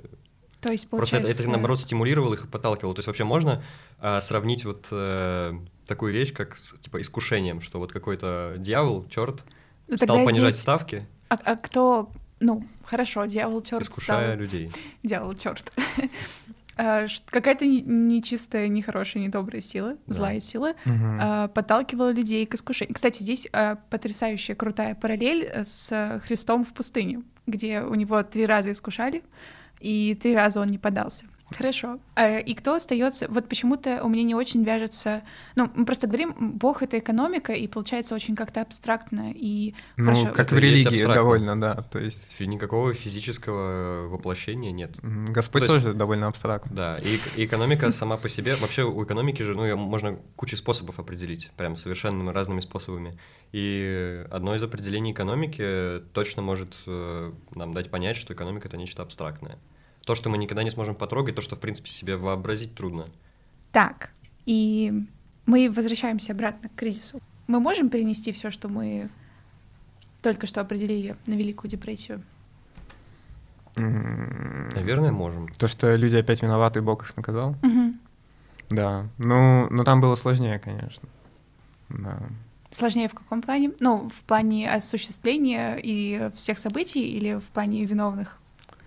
То 0.62 0.70
есть, 0.70 0.88
Просто 0.88 1.16
это, 1.16 1.22
получается... 1.24 1.42
это, 1.42 1.50
наоборот, 1.50 1.80
стимулировало 1.80 2.34
их 2.34 2.44
и 2.44 2.46
подталкивало. 2.46 2.94
То 2.94 3.00
есть 3.00 3.08
вообще 3.08 3.24
можно 3.24 3.62
а, 3.98 4.20
сравнить 4.20 4.64
вот 4.64 4.86
э, 4.92 5.52
такую 5.86 6.12
вещь, 6.14 6.32
как 6.32 6.54
с, 6.56 6.74
типа 6.78 7.00
искушением, 7.00 7.60
что 7.60 7.78
вот 7.80 7.92
какой-то 7.92 8.54
дьявол, 8.58 9.04
черт, 9.10 9.44
Ну, 9.88 9.96
стал 9.96 10.24
понижать 10.24 10.54
здесь- 10.54 10.62
ставки, 10.62 11.06
А, 11.28 11.34
а 11.44 11.56
кто... 11.56 12.10
Ну, 12.38 12.64
хорошо, 12.84 13.24
дьявол 13.26 13.62
черт 13.62 13.82
искушая 13.82 14.36
людей. 14.36 14.70
Дьявол 15.02 15.34
черт. 15.34 15.70
Какая-то 16.76 17.66
не- 17.66 17.82
нечистая, 17.82 18.68
нехорошая, 18.68 19.22
недобрая 19.22 19.60
сила, 19.60 19.96
Да. 20.06 20.14
злая 20.14 20.40
сила 20.40 20.74
а, 20.86 21.48
подталкивала 21.48 22.12
людей 22.12 22.46
к 22.46 22.54
искушению. 22.54 22.94
Кстати, 22.94 23.22
здесь 23.22 23.46
а, 23.52 23.76
потрясающая 23.90 24.54
крутая 24.54 24.94
параллель 24.94 25.50
с 25.64 26.20
Христом 26.24 26.64
в 26.64 26.72
пустыне, 26.72 27.22
где 27.46 27.82
у 27.82 27.94
него 27.94 28.22
три 28.22 28.46
раза 28.46 28.72
искушали, 28.72 29.22
и 29.82 30.14
три 30.14 30.34
раза 30.34 30.60
он 30.60 30.68
не 30.68 30.78
подался. 30.78 31.26
Хорошо. 31.58 31.98
А, 32.14 32.38
И 32.38 32.54
кто 32.54 32.76
остается? 32.76 33.26
Вот 33.28 33.46
почему-то 33.46 34.02
у 34.02 34.08
меня 34.08 34.22
не 34.22 34.34
очень 34.34 34.64
вяжется. 34.64 35.20
Ну, 35.54 35.68
мы 35.74 35.84
просто 35.84 36.06
говорим, 36.06 36.34
Бог 36.56 36.82
это 36.82 36.98
экономика, 36.98 37.52
и 37.52 37.66
получается 37.68 38.14
очень 38.14 38.34
как-то 38.34 38.62
абстрактно 38.62 39.30
и 39.34 39.74
Ну, 39.98 40.04
хорошо. 40.06 40.26
как 40.28 40.46
Это 40.46 40.54
в 40.54 40.58
религии 40.58 40.86
абстрактно. 40.88 41.14
довольно, 41.14 41.60
да. 41.60 41.74
То 41.92 41.98
есть 41.98 42.40
Никакого 42.40 42.94
физического 42.94 44.08
воплощения 44.08 44.72
нет. 44.72 44.92
Господь 45.02 45.66
То 45.66 45.74
есть- 45.74 45.84
тоже 45.84 45.94
довольно 45.94 46.26
абстрактный. 46.28 46.74
Да, 46.74 46.98
и, 46.98 47.18
и 47.36 47.44
экономика 47.44 47.90
сама 47.90 48.16
по 48.16 48.30
себе, 48.30 48.56
вообще 48.56 48.84
у 48.84 49.04
экономики 49.04 49.42
же, 49.42 49.54
ну, 49.54 49.64
её 49.64 49.76
можно 49.76 50.16
кучу 50.36 50.56
способов 50.56 50.98
определить, 51.00 51.50
прям 51.58 51.76
совершенно 51.76 52.32
разными 52.32 52.60
способами. 52.60 53.18
И 53.52 54.24
одно 54.30 54.56
из 54.56 54.62
определений 54.62 55.12
экономики 55.12 56.00
точно 56.14 56.40
может 56.40 56.74
э, 56.86 57.32
нам 57.54 57.74
дать 57.74 57.90
понять, 57.90 58.16
что 58.16 58.32
экономика 58.32 58.68
это 58.68 58.78
нечто 58.78 59.02
абстрактное. 59.02 59.58
То, 60.04 60.14
что 60.14 60.30
мы 60.30 60.38
никогда 60.38 60.62
не 60.62 60.70
сможем 60.70 60.94
потрогать, 60.94 61.34
то, 61.34 61.40
что, 61.42 61.56
в 61.56 61.60
принципе, 61.60 61.90
себе 61.90 62.16
вообразить 62.16 62.74
трудно. 62.74 63.06
Так, 63.70 64.10
и 64.46 64.92
мы 65.46 65.70
возвращаемся 65.70 66.32
обратно 66.32 66.68
к 66.68 66.74
кризису. 66.74 67.20
Мы 67.46 67.60
можем 67.60 67.88
перенести 67.88 68.32
все, 68.32 68.50
что 68.50 68.68
мы 68.68 69.08
только 70.22 70.46
что 70.46 70.60
определили 70.60 71.16
на 71.26 71.34
Великую 71.34 71.70
депрессию? 71.70 72.22
М, 73.76 74.68
Наверное, 74.70 75.12
можем. 75.12 75.48
То, 75.48 75.66
что 75.66 75.94
люди 75.94 76.16
опять 76.16 76.42
виноваты, 76.42 76.80
и 76.80 76.82
Бог 76.82 77.02
их 77.02 77.16
наказал? 77.16 77.56
Да. 78.70 79.06
Ну, 79.18 79.68
но 79.70 79.84
там 79.84 80.00
было 80.00 80.14
сложнее, 80.14 80.58
конечно. 80.58 81.08
Да. 81.88 82.18
Сложнее 82.70 83.08
в 83.08 83.14
каком 83.14 83.42
плане? 83.42 83.72
Ну, 83.80 84.08
в 84.08 84.22
плане 84.22 84.70
осуществления 84.72 85.78
и 85.82 86.30
всех 86.34 86.58
событий 86.58 87.04
или 87.04 87.34
в 87.34 87.44
плане 87.44 87.84
виновных? 87.84 88.38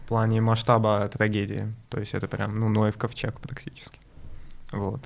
В 0.05 0.07
плане 0.07 0.39
масштаба 0.39 1.07
трагедии. 1.09 1.73
То 1.89 1.99
есть 1.99 2.13
это 2.13 2.27
прям, 2.27 2.59
ну, 2.59 2.69
Ноев 2.69 2.95
ковчег 2.95 3.39
практически. 3.39 3.97
Вот. 4.71 5.01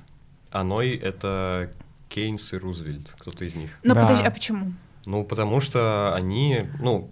А 0.50 0.62
Ной— 0.62 0.90
это 1.02 1.70
Кейнс 2.10 2.52
и 2.52 2.58
Рузвельт, 2.58 3.14
кто-то 3.18 3.46
из 3.46 3.54
них. 3.54 3.70
Ну, 3.82 3.94
Да. 3.94 4.02
подожди, 4.02 4.24
а 4.24 4.30
почему? 4.30 4.72
Ну, 5.06 5.24
потому 5.24 5.62
что 5.62 6.14
они, 6.14 6.64
ну, 6.80 7.10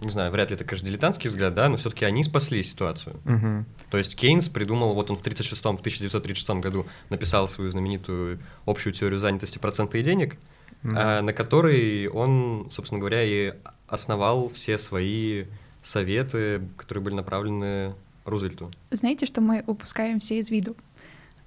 не 0.00 0.08
знаю, 0.08 0.30
вряд 0.32 0.48
ли 0.48 0.56
это, 0.56 0.64
конечно, 0.64 0.88
дилетантский 0.88 1.28
взгляд, 1.28 1.54
да, 1.54 1.68
но 1.68 1.76
все-таки 1.76 2.06
они 2.06 2.24
спасли 2.24 2.62
ситуацию. 2.62 3.20
Мгм. 3.24 3.66
То 3.90 3.98
есть 3.98 4.16
Кейнс 4.16 4.48
придумал, 4.48 4.94
вот 4.94 5.10
он 5.10 5.18
в 5.18 5.22
36 5.22 5.76
в 5.76 5.80
1936 5.80 6.60
году 6.62 6.86
написал 7.10 7.46
свою 7.46 7.70
знаменитую 7.70 8.40
общую 8.64 8.94
теорию 8.94 9.18
занятости 9.20 9.58
процента 9.58 9.98
и 9.98 10.02
денег, 10.02 10.36
Да. 10.82 11.18
а, 11.18 11.22
на 11.22 11.34
которой 11.34 12.06
он, 12.08 12.68
собственно 12.70 13.00
говоря, 13.00 13.22
и 13.22 13.52
основал 13.86 14.48
все 14.50 14.78
свои 14.78 15.44
советы, 15.86 16.62
которые 16.76 17.04
были 17.04 17.14
направлены 17.14 17.94
Рузвельту. 18.24 18.70
Знаете, 18.90 19.24
что 19.26 19.40
мы 19.40 19.62
упускаем 19.66 20.18
все 20.18 20.38
из 20.38 20.50
виду? 20.50 20.76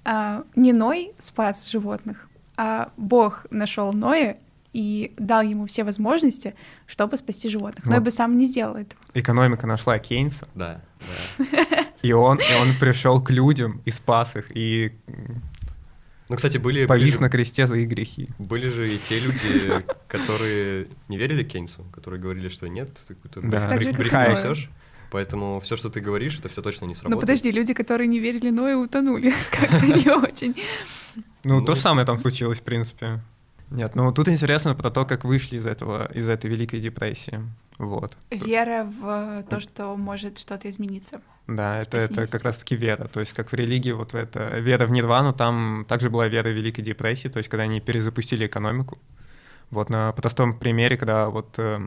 А, 0.04 0.44
не 0.56 0.72
Ной 0.72 1.12
спас 1.18 1.68
животных, 1.68 2.28
а 2.56 2.90
Бог 2.96 3.46
нашел 3.50 3.92
Ноя 3.92 4.38
и 4.72 5.12
дал 5.18 5.42
ему 5.42 5.66
все 5.66 5.84
возможности, 5.84 6.54
чтобы 6.86 7.16
спасти 7.16 7.48
животных. 7.48 7.84
Ной 7.86 7.96
Вот. 7.96 8.04
бы 8.04 8.10
сам 8.10 8.38
не 8.38 8.46
сделал 8.46 8.76
это. 8.76 8.96
Экономика 9.14 9.66
нашла 9.66 9.98
Кейнса, 9.98 10.48
Да, 10.54 10.80
да. 11.38 11.84
и 12.02 12.12
он, 12.12 12.38
и 12.38 12.62
он 12.62 12.78
пришел 12.78 13.22
к 13.22 13.30
людям 13.30 13.82
и 13.84 13.90
спас 13.90 14.36
их, 14.36 14.56
и 14.56 14.92
Ну, 16.30 16.36
кстати, 16.36 16.58
были, 16.58 16.78
были, 16.78 16.86
повис 16.86 17.14
же, 17.14 17.20
на 17.20 17.28
кресте 17.28 17.66
за 17.66 17.76
их 17.76 17.88
грехи. 17.88 18.28
были 18.38 18.68
же 18.68 18.88
и 18.88 18.96
те 18.98 19.18
люди, 19.20 19.84
которые 20.08 20.86
не 21.08 21.18
верили 21.18 21.42
Кейнсу, 21.44 21.84
которые 21.92 22.20
говорили, 22.20 22.48
что 22.48 22.66
нет, 22.68 22.88
ты 23.06 23.14
какой-то 23.14 23.40
Да. 23.42 23.68
Так 23.68 23.82
же, 23.82 23.90
бред 23.92 23.96
как 23.96 23.98
бред 23.98 24.12
и 24.12 24.16
Ной. 24.16 24.30
несешь, 24.52 24.70
поэтому 25.10 25.60
все, 25.60 25.76
что 25.76 25.90
ты 25.90 26.00
говоришь, 26.00 26.38
это 26.38 26.48
все 26.48 26.62
точно 26.62 26.86
не 26.86 26.94
сработает. 26.94 27.14
Ну 27.16 27.20
подожди, 27.20 27.50
люди, 27.52 27.74
которые 27.74 28.06
не 28.06 28.20
верили 28.20 28.50
Ною, 28.50 28.78
утонули. 28.80 29.32
Как-то 29.50 29.86
не 29.86 30.08
очень. 30.24 30.54
Ну, 31.44 31.58
Ну. 31.60 31.64
то 31.64 31.74
же 31.74 31.80
самое 31.80 32.06
там 32.06 32.18
случилось, 32.18 32.60
в 32.60 32.62
принципе. 32.62 33.20
Нет, 33.70 33.94
ну 33.94 34.12
тут 34.12 34.28
интересно 34.28 34.74
про 34.74 34.90
то, 34.90 35.04
как 35.04 35.24
вышли 35.24 35.56
из 35.56 35.66
этого, 35.66 36.10
из 36.12 36.28
этой 36.28 36.50
Великой 36.50 36.80
депрессии. 36.80 37.40
Вот. 37.78 38.16
Вера 38.30 38.84
в 38.84 39.44
то, 39.48 39.58
что 39.60 39.96
может 39.96 40.38
что-то 40.38 40.68
измениться. 40.70 41.20
Да, 41.50 41.80
это, 41.80 41.96
это 41.98 42.28
как 42.28 42.44
раз-таки 42.44 42.76
вера. 42.76 43.08
То 43.08 43.18
есть, 43.18 43.32
как 43.32 43.50
в 43.50 43.54
религии, 43.54 43.90
вот 43.90 44.12
в 44.12 44.14
это 44.14 44.58
вера 44.58 44.86
в 44.86 44.92
нирвану, 44.92 45.32
там 45.32 45.84
также 45.88 46.08
была 46.08 46.28
вера 46.28 46.48
в 46.48 46.52
Великой 46.52 46.82
депрессии, 46.82 47.26
то 47.26 47.38
есть, 47.38 47.48
когда 47.48 47.64
они 47.64 47.80
перезапустили 47.80 48.46
экономику. 48.46 48.98
Вот 49.70 49.90
на 49.90 50.12
простом 50.12 50.56
примере, 50.56 50.96
когда 50.96 51.28
вот 51.28 51.54
э, 51.58 51.80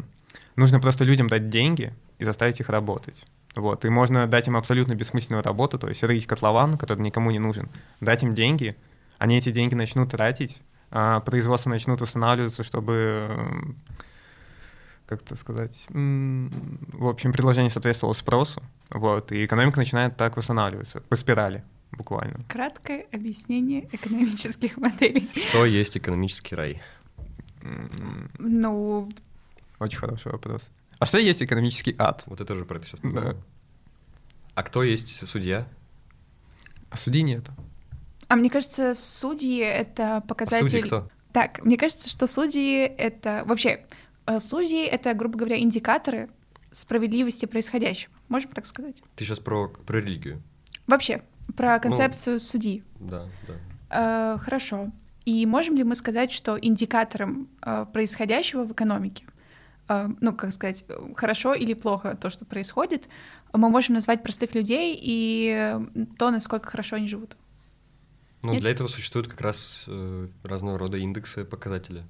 нужно 0.58 0.79
просто 0.82 1.05
людям 1.05 1.27
дать 1.29 1.50
деньги 1.50 1.93
и 2.20 2.25
заставить 2.25 2.60
их 2.60 2.70
работать. 2.70 3.25
Вот, 3.55 3.86
и 3.86 3.89
можно 3.89 4.27
дать 4.27 4.48
им 4.48 4.58
абсолютно 4.58 4.96
бессмысленную 4.96 5.43
работу, 5.43 5.79
то 5.79 5.88
есть 5.88 6.03
рыть 6.03 6.27
котлован, 6.27 6.77
который 6.77 7.01
никому 7.01 7.32
не 7.32 7.39
нужен, 7.39 7.70
дать 8.01 8.24
им 8.24 8.34
деньги, 8.34 8.75
они 9.17 9.38
эти 9.38 9.51
деньги 9.51 9.75
начнут 9.75 10.10
тратить, 10.10 10.62
а 10.91 11.20
производство 11.22 11.70
начнут 11.70 12.01
восстанавливаться, 12.01 12.63
чтобы, 12.63 13.75
как 15.06 15.22
это 15.22 15.36
сказать, 15.36 15.86
в 15.90 17.08
общем, 17.08 17.32
предложение 17.34 17.70
соответствовало 17.70 18.14
спросу, 18.14 18.62
вот, 18.90 19.32
и 19.32 19.46
экономика 19.46 19.78
начинает 19.78 20.16
так 20.18 20.38
восстанавливаться, 20.38 21.02
по 21.02 21.16
спирали 21.16 21.64
буквально. 21.92 22.40
Краткое 22.48 23.06
объяснение 23.12 23.88
экономических 23.92 24.78
моделей. 24.78 25.30
Что 25.50 25.66
есть 25.66 25.98
экономический 25.98 26.56
рай? 26.56 26.82
М, 27.62 28.30
Ну, 28.40 29.10
Очень 29.80 29.98
хороший 30.00 30.32
вопрос. 30.32 30.72
А 31.00 31.06
что 31.06 31.18
есть 31.18 31.42
экономический 31.44 31.96
ад? 31.98 32.24
Вот 32.28 32.40
это 32.42 32.56
же 32.56 32.64
про 32.66 32.78
это 32.78 32.88
сейчас 32.88 33.00
Да. 33.02 33.10
подумал. 33.10 33.36
А 34.56 34.64
кто 34.64 34.84
есть 34.84 35.28
судья? 35.28 35.68
А 36.90 36.98
судей 36.98 37.24
нету. 37.24 37.52
а 38.30 38.36
мне 38.36 38.50
кажется, 38.50 38.94
судьи— 38.96 39.58
это 39.60 40.22
показатель... 40.28 40.68
Судьи 40.70 40.82
кто? 40.84 41.10
Так, 41.34 41.64
мне 41.66 41.78
кажется, 41.78 42.10
что 42.10 42.26
судьи— 42.28 42.80
это... 42.98 43.44
Вообще, 43.46 43.86
судьи— 44.39 44.84
это, 44.86 45.13
грубо 45.13 45.38
говоря, 45.38 45.60
индикаторы 45.60 46.30
справедливости 46.72 47.46
происходящего. 47.46 48.13
Можем 48.30 48.51
так 48.51 48.65
сказать? 48.65 49.03
Ты 49.15 49.25
сейчас 49.25 49.39
про, 49.39 49.70
про 49.70 50.00
религию. 50.00 50.42
Вообще, 50.88 51.24
про 51.56 51.80
концепцию 51.80 52.39
судьи. 52.39 52.84
Да, 53.00 53.27
да. 53.48 54.36
Э, 54.36 54.38
хорошо. 54.39 54.92
И 55.25 55.46
можем 55.46 55.75
ли 55.75 55.84
мы 55.84 55.96
сказать, 55.96 56.32
что 56.32 56.58
индикатором 56.60 57.48
э, 57.62 57.86
происходящего 57.94 58.63
в 58.65 58.74
экономике, 58.74 59.25
э, 59.88 60.10
ну, 60.20 60.36
как 60.36 60.51
сказать, 60.51 60.84
э, 60.88 61.13
хорошо 61.15 61.53
или 61.53 61.74
плохо 61.74 62.18
то, 62.20 62.30
что 62.30 62.46
происходит, 62.46 63.08
мы 63.53 63.70
можем 63.70 63.94
назвать 63.94 64.24
простых 64.24 64.56
людей 64.56 65.00
и 65.00 65.53
э, 65.56 66.06
то, 66.18 66.32
насколько 66.32 66.70
хорошо 66.70 66.98
они 66.98 67.08
живут? 67.08 67.38
Ну, 68.42 68.51
Нет? 68.51 68.62
для 68.62 68.72
этого 68.72 68.88
существуют 68.88 69.27
как 69.27 69.39
раз 69.39 69.86
э, 69.88 70.27
разного 70.44 70.77
рода 70.77 70.98
индексы, 70.98 71.46
показатели, 71.46 72.03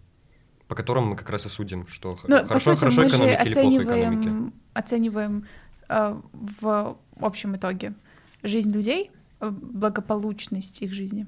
по 0.73 0.77
которым 0.77 1.05
мы 1.09 1.15
как 1.15 1.29
раз 1.29 1.45
и 1.45 1.49
судим, 1.49 1.85
что 1.85 2.15
х- 2.15 2.27
Ну, 2.27 2.43
хорошо, 2.47 2.73
сути, 2.73 2.79
хорошо 2.95 3.07
экономики 3.07 3.47
или 3.47 3.53
плохо 3.53 3.83
экономики. 3.83 4.51
оцениваем, 4.73 5.45
э, 5.87 6.19
в 6.61 6.97
общем 7.21 7.55
итоге 7.55 7.93
жизнь 8.41 8.71
людей, 8.71 9.11
э, 9.39 9.51
благополучность 9.51 10.81
их 10.81 10.91
жизни. 10.91 11.27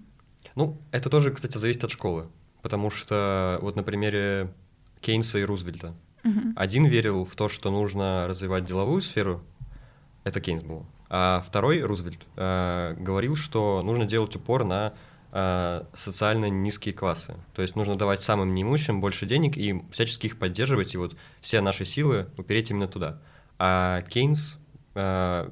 Ну, 0.56 0.78
это 0.92 1.12
тоже, 1.12 1.30
кстати, 1.32 1.60
зависит 1.60 1.84
от 1.84 1.92
школы, 1.92 2.26
потому 2.64 2.90
что 2.90 3.60
вот 3.62 3.76
на 3.76 3.84
примере 3.84 4.52
Кейнса 5.00 5.38
и 5.38 5.44
Рузвельта. 5.44 5.94
Мгм. 6.24 6.54
Один 6.56 6.86
верил 6.88 7.24
в 7.24 7.36
то, 7.36 7.48
что 7.48 7.70
нужно 7.70 8.26
развивать 8.28 8.66
деловую 8.66 9.04
сферу, 9.04 9.44
это 10.24 10.42
Кейнс 10.42 10.64
был, 10.64 10.88
а 11.08 11.44
второй, 11.48 11.82
Рузвельт, 11.82 12.22
э, 12.36 12.96
говорил, 13.00 13.36
что 13.36 13.84
нужно 13.84 14.06
делать 14.06 14.36
упор 14.36 14.64
на 14.64 14.94
социально 15.94 16.50
низкие 16.50 16.94
классы. 16.94 17.36
То 17.54 17.62
есть 17.62 17.76
нужно 17.76 17.98
давать 17.98 18.22
самым 18.22 18.56
неимущим 18.56 19.02
больше 19.02 19.26
денег 19.26 19.58
и 19.58 19.84
всячески 19.92 20.28
их 20.28 20.40
поддерживать, 20.40 20.94
и 20.94 20.98
вот 20.98 21.18
все 21.42 21.60
наши 21.60 21.84
силы 21.84 22.28
упереть 22.38 22.72
именно 22.72 22.88
туда. 22.88 23.20
А 23.60 24.02
Кейнс 24.04 24.58
э, 24.94 25.50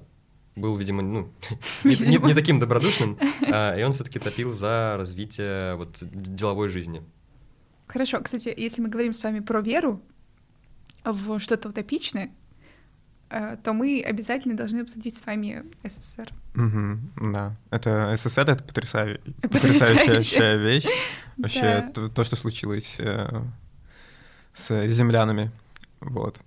был, 0.55 0.77
видимо, 0.77 1.01
ну, 1.01 1.33
не, 1.83 1.95
не- 1.95 2.17
не 2.17 2.33
таким 2.33 2.59
добродушным, 2.59 3.17
а, 3.51 3.75
и 3.77 3.83
он 3.83 3.93
все-таки 3.93 4.19
топил 4.19 4.51
за 4.51 4.95
развитие 4.97 5.75
вот 5.75 5.97
деловой 6.01 6.69
жизни. 6.69 7.03
Хорошо, 7.87 8.21
кстати, 8.21 8.53
если 8.55 8.81
мы 8.81 8.89
говорим 8.89 9.13
с 9.13 9.23
вами 9.23 9.39
про 9.39 9.61
веру 9.61 10.01
в 11.03 11.39
что-то 11.39 11.69
утопичное, 11.69 12.25
э, 12.25 12.29
то 13.63 13.73
мы 13.73 14.03
обязательно 14.05 14.55
должны 14.55 14.81
обсудить 14.81 15.17
с 15.17 15.25
вами 15.25 15.63
СССР. 15.83 16.29
Мгм, 16.55 17.11
да. 17.33 17.55
Это 17.71 18.13
СССР 18.15 18.41
это 18.41 18.63
потрясающая, 18.63 19.21
потрясающая 19.41 20.55
вещь. 20.57 20.85
Вообще, 21.37 21.61
Да. 21.61 21.89
то, 21.93 22.07
то, 22.09 22.23
что 22.23 22.35
случилось 22.35 22.97
э, 22.99 23.41
с 24.53 24.87
землянами. 24.87 25.51
Вот. 25.99 26.39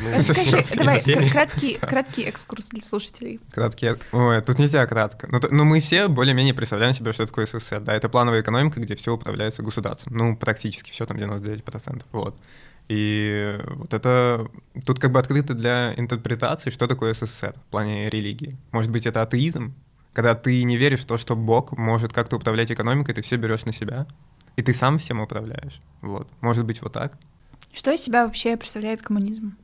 Ну, 0.00 0.16
Расскажи, 0.16 0.60
и 0.72 0.76
давай, 0.78 1.00
краткий, 1.30 1.74
краткий 1.80 2.22
экскурс 2.22 2.70
для 2.70 2.80
слушателей. 2.80 3.38
Краткие. 3.50 3.96
Ой, 4.12 4.40
тут 4.40 4.58
нельзя 4.58 4.86
кратко. 4.86 5.26
Ну, 5.30 5.40
то- 5.40 5.48
ну, 5.54 5.64
мы 5.64 5.80
все 5.80 6.08
более-менее 6.08 6.54
представляем 6.54 6.94
себе, 6.94 7.12
что 7.12 7.26
такое 7.26 7.44
СССР. 7.44 7.80
Да, 7.80 7.94
это 7.94 8.08
плановая 8.08 8.40
экономика, 8.40 8.80
где 8.80 8.94
все 8.94 9.12
управляется 9.12 9.62
государством. 9.62 10.16
Ну, 10.16 10.36
практически 10.38 10.90
все, 10.90 11.04
там 11.04 11.18
99%. 11.18 12.02
Вот. 12.12 12.34
И 12.88 13.58
вот 13.66 13.94
это... 13.94 14.48
Тут 14.86 14.98
как 14.98 15.12
бы 15.12 15.18
открыто 15.18 15.54
для 15.54 15.94
интерпретации, 15.96 16.70
что 16.70 16.86
такое 16.86 17.14
СССР 17.14 17.54
в 17.54 17.70
плане 17.70 18.10
религии. 18.10 18.56
Может 18.72 18.90
быть, 18.90 19.06
это 19.06 19.22
атеизм, 19.22 19.74
когда 20.12 20.34
ты 20.34 20.62
не 20.62 20.76
веришь 20.76 21.00
в 21.00 21.06
то, 21.06 21.16
что 21.16 21.34
Бог 21.34 21.76
может 21.76 22.12
как-то 22.12 22.36
управлять 22.36 22.70
экономикой, 22.70 23.14
ты 23.14 23.22
все 23.22 23.36
берешь 23.36 23.64
на 23.64 23.72
себя, 23.72 24.06
и 24.56 24.62
ты 24.62 24.72
сам 24.72 24.98
всем 24.98 25.20
управляешь. 25.20 25.80
Вот. 26.02 26.28
Может 26.40 26.64
быть, 26.64 26.82
вот 26.82 26.92
так? 26.92 27.18
Что 27.72 27.90
из 27.92 28.00
себя 28.00 28.24
вообще 28.24 28.56
представляет 28.56 29.02
коммунизм? 29.02 29.56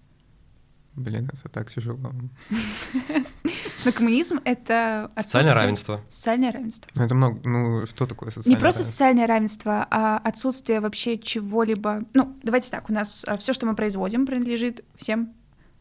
Блин, 1.00 1.30
это 1.32 1.48
так 1.48 1.70
тяжело. 1.70 1.98
Но 3.84 3.92
коммунизм— 3.92 4.40
это 4.44 5.10
Социальное 5.16 5.54
равенство. 5.54 6.00
Социальное 6.08 6.52
равенство. 6.52 6.90
Ну, 6.94 7.04
это 7.04 7.14
много... 7.14 7.48
Ну, 7.48 7.86
что 7.86 8.06
такое 8.06 8.30
социальное 8.30 8.56
Не 8.56 8.60
просто 8.60 8.80
равенство? 8.80 8.92
социальное 8.92 9.26
равенство, 9.26 9.86
а 9.90 10.18
отсутствие 10.18 10.80
вообще 10.80 11.16
чего-либо. 11.18 12.00
Ну, 12.12 12.36
давайте 12.42 12.70
так, 12.70 12.90
у 12.90 12.92
нас 12.92 13.24
все, 13.38 13.52
что 13.54 13.66
мы 13.66 13.74
производим, 13.74 14.26
принадлежит 14.26 14.84
всем. 14.96 15.32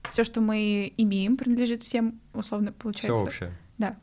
Все, 0.10 0.24
что 0.24 0.40
мы 0.40 0.94
имеем, 0.96 1.36
принадлежит 1.36 1.84
всем, 1.84 2.20
условно, 2.34 2.72
Все 2.72 2.80
получается. 2.82 3.24
общее. 3.24 3.52
Да. 3.78 3.98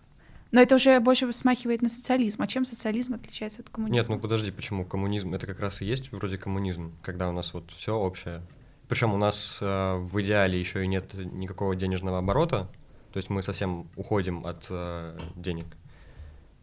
Но 0.53 0.61
это 0.61 0.75
уже 0.75 1.01
больше 1.01 1.33
смахивает 1.33 1.81
на 1.83 1.89
социализм. 1.89 2.43
А 2.43 2.47
чем 2.47 2.65
социализм 2.67 3.15
отличается 3.15 3.63
от 3.63 3.71
коммунизма? 3.71 3.97
Нет, 3.97 4.09
ну 4.09 4.19
подожди, 4.21 4.51
почему 4.51 4.85
коммунизм? 4.85 5.35
Это 5.35 5.47
как 5.47 5.61
раз 5.61 5.81
и 5.81 5.87
есть 5.87 6.13
вроде 6.13 6.37
коммунизм, 6.37 6.93
когда 7.03 7.29
у 7.31 7.33
нас 7.33 7.55
вот 7.55 7.71
все 7.71 7.97
общее. 7.97 8.43
Причем 8.89 9.13
у 9.15 9.17
нас 9.17 9.59
э, 9.61 9.97
в 9.97 10.21
идеале 10.23 10.59
еще 10.59 10.85
и 10.85 10.87
нет 10.87 11.15
никакого 11.15 11.75
денежного 11.75 12.19
оборота, 12.19 12.69
то 13.13 13.19
есть 13.19 13.31
мы 13.31 13.43
совсем 13.43 13.89
уходим 13.97 14.47
от 14.47 14.67
э, 14.71 15.19
денег. 15.35 15.67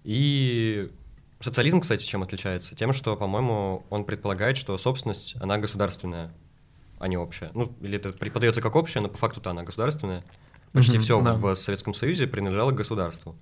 И 0.04 0.92
социализм, 1.40 1.82
кстати, 1.82 2.06
чем 2.06 2.24
отличается? 2.24 2.76
Тем, 2.76 2.94
что, 2.94 3.18
по-моему, 3.18 3.84
он 3.90 4.06
предполагает, 4.06 4.58
что 4.58 4.78
собственность, 4.78 5.36
она 5.42 5.58
государственная, 5.58 6.34
а 7.00 7.08
не 7.08 7.18
общая. 7.18 7.52
Ну, 7.54 7.74
или 7.82 7.98
это 7.98 8.14
преподается 8.14 8.62
как 8.62 8.76
общая, 8.76 9.02
но 9.02 9.10
по 9.10 9.18
факту-то 9.18 9.50
она 9.52 9.64
государственная. 9.64 10.24
Почти 10.72 10.94
Мгм, 10.94 11.02
все 11.02 11.22
да. 11.22 11.34
в 11.34 11.56
Советском 11.56 11.94
Союзе 11.94 12.28
принадлежало 12.28 12.72
государству. 12.72 13.36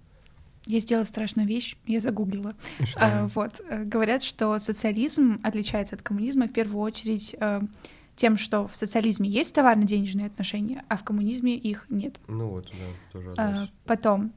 Я 0.66 0.80
сделала 0.80 1.06
страшную 1.06 1.48
вещь, 1.48 1.76
я 1.88 2.00
загуглила. 2.00 2.54
Что? 2.84 3.00
А, 3.02 3.30
вот, 3.34 3.60
э, 3.68 3.84
говорят, 3.84 4.22
что 4.22 4.58
социализм 4.60 5.40
отличается 5.44 5.96
от 5.96 6.02
коммунизма 6.02 6.48
в 6.48 6.54
первую 6.54 6.82
очередь 6.82 7.36
э, 7.40 7.62
тем, 8.16 8.38
что 8.38 8.68
в 8.68 8.76
социализме 8.76 9.30
есть 9.30 9.56
товарно-денежные 9.56 10.28
отношения, 10.28 10.84
а 10.90 10.98
в 10.98 11.04
коммунизме 11.04 11.56
их 11.56 11.86
нет. 11.90 12.20
Ну 12.28 12.48
вот, 12.50 12.72
да, 12.72 12.86
тоже 13.12 13.34
А, 13.38 13.50
относится. 13.50 13.74
потом 13.86 14.32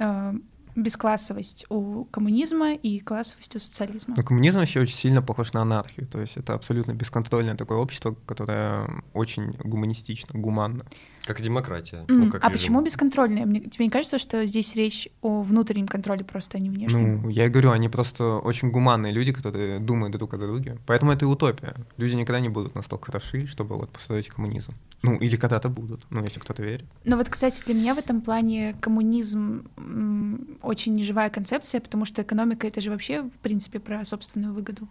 э, 0.00 0.32
бесклассовость 0.76 1.66
у 1.68 2.04
коммунизма 2.06 2.74
и 2.74 2.98
классовость 3.00 3.56
у 3.56 3.58
социализма. 3.58 4.14
Ну, 4.16 4.22
коммунизм 4.24 4.58
вообще 4.58 4.80
очень 4.80 4.96
сильно 4.96 5.22
похож 5.22 5.52
на 5.52 5.62
анархию, 5.62 6.06
то 6.06 6.20
есть 6.20 6.36
это 6.36 6.54
абсолютно 6.54 6.92
бесконтрольное 6.92 7.54
такое 7.56 7.78
общество, 7.78 8.14
которое 8.26 8.88
очень 9.12 9.52
гуманистично, 9.52 10.38
гуманно. 10.38 10.84
Как 11.24 11.40
и 11.40 11.42
демократия. 11.42 12.04
М, 12.08 12.20
ну, 12.20 12.30
как 12.30 12.44
а 12.44 12.48
режим. 12.48 12.60
почему 12.60 12.82
бесконтрольное? 12.82 13.46
Мне, 13.46 13.60
тебе 13.60 13.86
не 13.86 13.90
кажется, 13.90 14.18
что 14.18 14.44
здесь 14.46 14.76
речь 14.76 15.08
о 15.22 15.42
внутреннем 15.42 15.88
контроле 15.88 16.22
просто, 16.24 16.58
а 16.58 16.60
не 16.60 16.68
внешнем? 16.68 17.22
Ну, 17.22 17.28
я 17.30 17.46
и 17.46 17.48
говорю, 17.48 17.70
они 17.70 17.88
просто 17.88 18.24
очень 18.38 18.70
гуманные 18.70 19.12
люди, 19.12 19.32
которые 19.32 19.80
думают 19.80 20.16
друг 20.16 20.34
о 20.34 20.36
друге. 20.36 20.78
Поэтому 20.86 21.12
это 21.12 21.24
и 21.24 21.28
утопия. 21.28 21.74
Люди 21.96 22.14
никогда 22.14 22.40
не 22.40 22.50
будут 22.50 22.74
настолько 22.74 23.06
хороши, 23.06 23.46
чтобы 23.46 23.76
вот 23.76 23.90
построить 23.90 24.28
коммунизм. 24.28 24.74
Ну, 25.02 25.16
или 25.16 25.36
когда-то 25.36 25.68
будут, 25.68 26.04
ну, 26.10 26.22
если 26.22 26.40
кто-то 26.40 26.62
верит. 26.62 26.86
Но 27.04 27.16
вот, 27.16 27.28
кстати, 27.28 27.64
для 27.64 27.74
меня 27.74 27.94
в 27.94 27.98
этом 27.98 28.20
плане 28.20 28.74
коммунизм 28.80 29.66
м, 29.78 30.58
очень 30.62 30.92
неживая 30.92 31.30
концепция, 31.30 31.80
потому 31.80 32.04
что 32.04 32.22
экономика— 32.22 32.66
это 32.68 32.80
же 32.80 32.90
вообще, 32.90 33.22
в 33.22 33.38
принципе, 33.38 33.80
про 33.80 34.04
собственную 34.04 34.52
выгоду. 34.52 34.88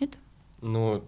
Нет? 0.00 0.18
Ну, 0.62 1.04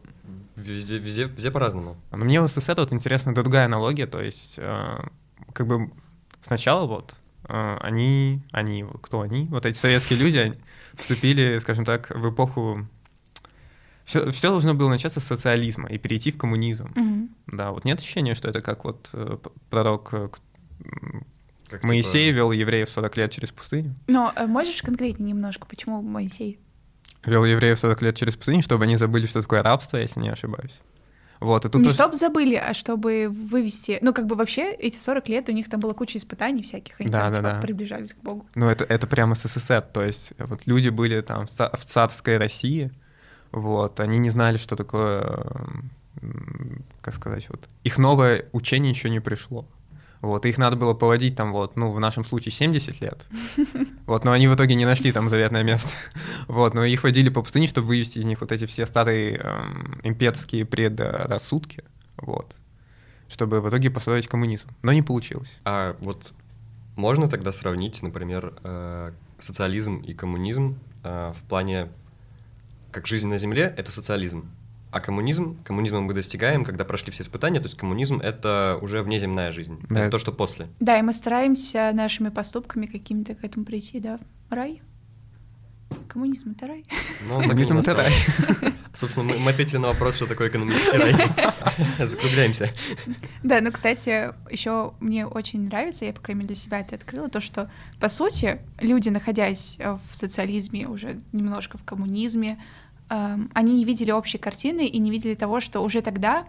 везде, 0.56 0.98
везде, 0.98 1.24
везде 1.24 1.50
по-разному. 1.50 1.96
Но 2.10 2.18
мне 2.18 2.40
в 2.40 2.48
СССР 2.48 2.74
вот 2.76 2.92
интересна 2.92 3.32
другая 3.32 3.66
аналогия, 3.66 4.06
то 4.06 4.20
есть 4.20 4.54
э, 4.58 4.98
как 5.52 5.66
бы 5.68 5.90
сначала 6.40 6.86
вот 6.86 7.14
э, 7.48 7.76
они, 7.80 8.42
они, 8.50 8.84
кто 9.00 9.20
они, 9.20 9.44
вот 9.46 9.64
эти 9.64 9.76
советские 9.76 10.18
люди 10.18 10.36
они 10.38 10.54
вступили, 10.94 11.58
скажем 11.58 11.84
так, 11.84 12.10
в 12.10 12.30
эпоху... 12.30 12.86
Все, 14.04 14.30
все 14.32 14.50
должно 14.50 14.74
было 14.74 14.90
начаться 14.90 15.20
с 15.20 15.24
социализма 15.24 15.88
и 15.88 15.98
перейти 15.98 16.30
в 16.30 16.36
коммунизм. 16.36 16.92
Мгм. 16.94 17.30
Да, 17.46 17.70
вот 17.70 17.84
нет 17.84 18.00
ощущения, 18.00 18.34
что 18.34 18.48
это 18.48 18.60
как 18.60 18.84
вот 18.84 19.08
э, 19.12 19.38
пророк 19.70 20.12
э, 20.12 20.28
Как, 21.68 21.84
Моисей 21.84 22.26
типа, 22.28 22.36
вел 22.36 22.52
евреев 22.52 22.90
40 22.90 23.16
лет 23.16 23.30
через 23.30 23.50
пустыню. 23.50 23.94
Но 24.08 24.32
э, 24.34 24.46
можешь 24.46 24.82
конкретнее 24.82 25.30
немножко, 25.30 25.64
почему 25.66 26.02
Моисей? 26.02 26.58
Вел 27.26 27.44
евреев 27.44 27.78
40 27.78 28.02
лет 28.02 28.16
через 28.16 28.34
пустыню, 28.36 28.62
чтобы 28.62 28.84
они 28.84 28.96
забыли, 28.96 29.26
что 29.26 29.40
такое 29.42 29.62
рабство, 29.62 29.96
если 29.96 30.20
не 30.20 30.28
ошибаюсь. 30.30 30.80
Вот, 31.40 31.64
и 31.64 31.68
тут 31.68 31.80
не 31.80 31.84
тоже- 31.84 31.96
чтобы 31.96 32.16
забыли, 32.16 32.54
а 32.54 32.72
чтобы 32.74 33.28
вывести... 33.28 33.98
Ну, 34.00 34.14
как 34.14 34.26
бы 34.26 34.34
вообще 34.36 34.72
эти 34.72 34.96
40 34.98 35.28
лет 35.28 35.48
у 35.48 35.52
них 35.52 35.68
там 35.68 35.80
была 35.80 35.92
куча 35.92 36.16
испытаний 36.18 36.62
всяких, 36.62 37.00
они 37.00 37.08
Да, 37.10 37.20
там 37.22 37.32
да, 37.32 37.38
типа, 37.38 37.50
да. 37.54 37.60
приближались 37.60 38.14
к 38.14 38.18
Богу. 38.18 38.46
Ну, 38.54 38.68
это, 38.68 38.84
это 38.84 39.06
прямо 39.06 39.34
СССР, 39.34 39.82
то 39.82 40.02
есть 40.02 40.32
вот 40.38 40.66
люди 40.66 40.88
были 40.90 41.20
там 41.22 41.46
в 41.46 41.50
ца- 41.50 41.70
в 41.76 41.84
царской 41.84 42.38
России, 42.38 42.92
вот, 43.52 44.00
они 44.00 44.18
не 44.18 44.30
знали, 44.30 44.56
что 44.56 44.74
такое, 44.76 45.46
как 47.00 47.14
сказать, 47.14 47.48
вот, 47.50 47.68
их 47.82 47.98
новое 47.98 48.46
учение 48.52 48.90
еще 48.90 49.10
не 49.10 49.20
пришло. 49.20 49.66
Вот, 50.24 50.46
их 50.46 50.56
надо 50.56 50.76
было 50.76 50.94
поводить 50.94 51.36
там 51.36 51.52
вот, 51.52 51.76
ну, 51.76 51.92
в 51.92 52.00
нашем 52.00 52.24
случае 52.24 52.52
70 52.52 53.00
лет. 53.02 53.26
Вот, 54.06 54.24
но 54.24 54.32
они 54.32 54.48
в 54.48 54.54
итоге 54.54 54.74
не 54.74 54.86
нашли 54.86 55.12
там 55.12 55.28
заветное 55.28 55.62
место. 55.62 55.90
Вот, 56.48 56.72
но 56.74 56.84
их 56.84 57.02
водили 57.02 57.28
по 57.28 57.42
пустыне, 57.42 57.66
чтобы 57.66 57.88
вывести 57.88 58.18
из 58.18 58.24
них 58.24 58.40
вот 58.40 58.50
эти 58.50 58.64
все 58.64 58.86
старые 58.86 59.36
эм, 59.36 60.00
имперские 60.02 60.64
предрассудки, 60.64 61.84
вот, 62.16 62.56
чтобы 63.28 63.60
в 63.60 63.68
итоге 63.68 63.90
построить 63.90 64.26
коммунизм. 64.26 64.68
Но 64.82 64.92
не 64.92 65.02
получилось. 65.02 65.60
А 65.64 65.94
вот 66.00 66.32
можно 66.96 67.28
тогда 67.28 67.52
сравнить, 67.52 68.02
например, 68.02 68.54
э, 68.64 69.12
социализм 69.38 69.98
и 69.98 70.14
коммунизм 70.14 70.78
э, 71.02 71.32
в 71.36 71.42
плане, 71.48 71.88
как 72.92 73.06
жизнь 73.06 73.28
на 73.28 73.36
Земле— 73.36 73.74
это 73.76 73.92
социализм, 73.92 74.50
а 74.94 75.00
коммунизм, 75.00 75.58
коммунизма 75.64 76.00
мы 76.00 76.14
достигаем, 76.14 76.64
когда 76.64 76.84
прошли 76.84 77.10
все 77.10 77.24
испытания, 77.24 77.58
то 77.58 77.66
есть 77.66 77.76
коммунизм— 77.76 78.20
это 78.22 78.78
уже 78.80 79.02
внеземная 79.02 79.50
жизнь, 79.50 79.80
Да, 79.90 80.02
это 80.02 80.12
то, 80.12 80.18
что 80.18 80.30
после. 80.30 80.68
Да, 80.78 80.96
и 80.96 81.02
мы 81.02 81.12
стараемся 81.12 81.90
нашими 81.92 82.28
поступками 82.28 82.86
какими-то 82.86 83.34
к 83.34 83.42
этому 83.42 83.64
прийти, 83.64 83.98
да. 83.98 84.20
Рай? 84.50 84.82
Коммунизм— 86.06 86.52
это 86.56 86.68
рай? 86.68 86.84
Не 87.22 87.48
Коммунизм 87.48 87.78
это 87.78 87.94
рай. 87.94 88.12
Собственно, 88.94 89.24
мы, 89.24 89.38
мы 89.40 89.50
ответили 89.50 89.78
на 89.78 89.88
вопрос, 89.88 90.14
что 90.14 90.28
такое 90.28 90.48
экономический 90.48 90.96
рай. 90.96 91.14
Закругляемся. 92.06 92.70
Да, 93.42 93.60
ну, 93.60 93.72
кстати, 93.72 94.32
еще 94.48 94.94
мне 95.00 95.26
очень 95.26 95.66
нравится, 95.66 96.04
я, 96.04 96.12
по 96.12 96.20
крайней 96.20 96.42
мере, 96.42 96.54
для 96.54 96.56
себя 96.56 96.78
это 96.78 96.94
открыла, 96.94 97.28
то, 97.28 97.40
что, 97.40 97.68
по 97.98 98.08
сути, 98.08 98.60
люди, 98.80 99.08
находясь 99.08 99.76
в 99.80 100.14
социализме, 100.14 100.86
уже 100.86 101.18
немножко 101.32 101.78
в 101.78 101.84
коммунизме, 101.84 102.58
они 103.08 103.74
не 103.74 103.84
видели 103.84 104.10
общей 104.10 104.38
картины 104.38 104.86
и 104.86 104.98
не 104.98 105.10
видели 105.10 105.34
того, 105.34 105.60
что 105.60 105.80
уже 105.80 106.00
тогда 106.00 106.46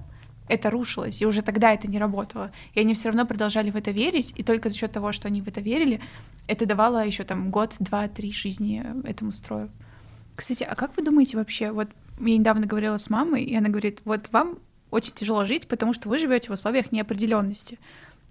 это 0.47 0.69
рушилось, 0.69 1.21
и 1.21 1.25
уже 1.25 1.41
тогда 1.41 1.73
это 1.73 1.87
не 1.87 1.99
работало. 1.99 2.51
И 2.73 2.79
они 2.79 2.93
все 2.93 3.09
равно 3.09 3.25
продолжали 3.25 3.71
в 3.71 3.75
это 3.75 3.91
верить, 3.91 4.33
и 4.35 4.43
только 4.43 4.69
за 4.69 4.77
счет 4.77 4.91
того, 4.91 5.11
что 5.11 5.27
они 5.27 5.41
в 5.41 5.47
это 5.47 5.61
верили, 5.61 6.01
это 6.47 6.65
давало 6.65 7.05
еще 7.05 7.23
там 7.23 7.49
год, 7.49 7.75
два, 7.79 8.07
три 8.07 8.31
жизни 8.31 8.83
э, 8.85 9.09
этому 9.09 9.31
строю. 9.31 9.69
Кстати, 10.35 10.63
а 10.63 10.75
как 10.75 10.95
вы 10.97 11.03
думаете 11.03 11.37
вообще, 11.37 11.71
вот 11.71 11.89
я 12.19 12.37
недавно 12.37 12.67
говорила 12.67 12.97
с 12.97 13.09
мамой, 13.09 13.43
и 13.43 13.55
она 13.55 13.69
говорит, 13.69 14.01
вот 14.05 14.29
вам 14.31 14.59
очень 14.91 15.13
тяжело 15.13 15.45
жить, 15.45 15.67
потому 15.67 15.93
что 15.93 16.09
вы 16.09 16.19
живете 16.19 16.49
в 16.49 16.53
условиях 16.53 16.91
неопределенности. 16.91 17.79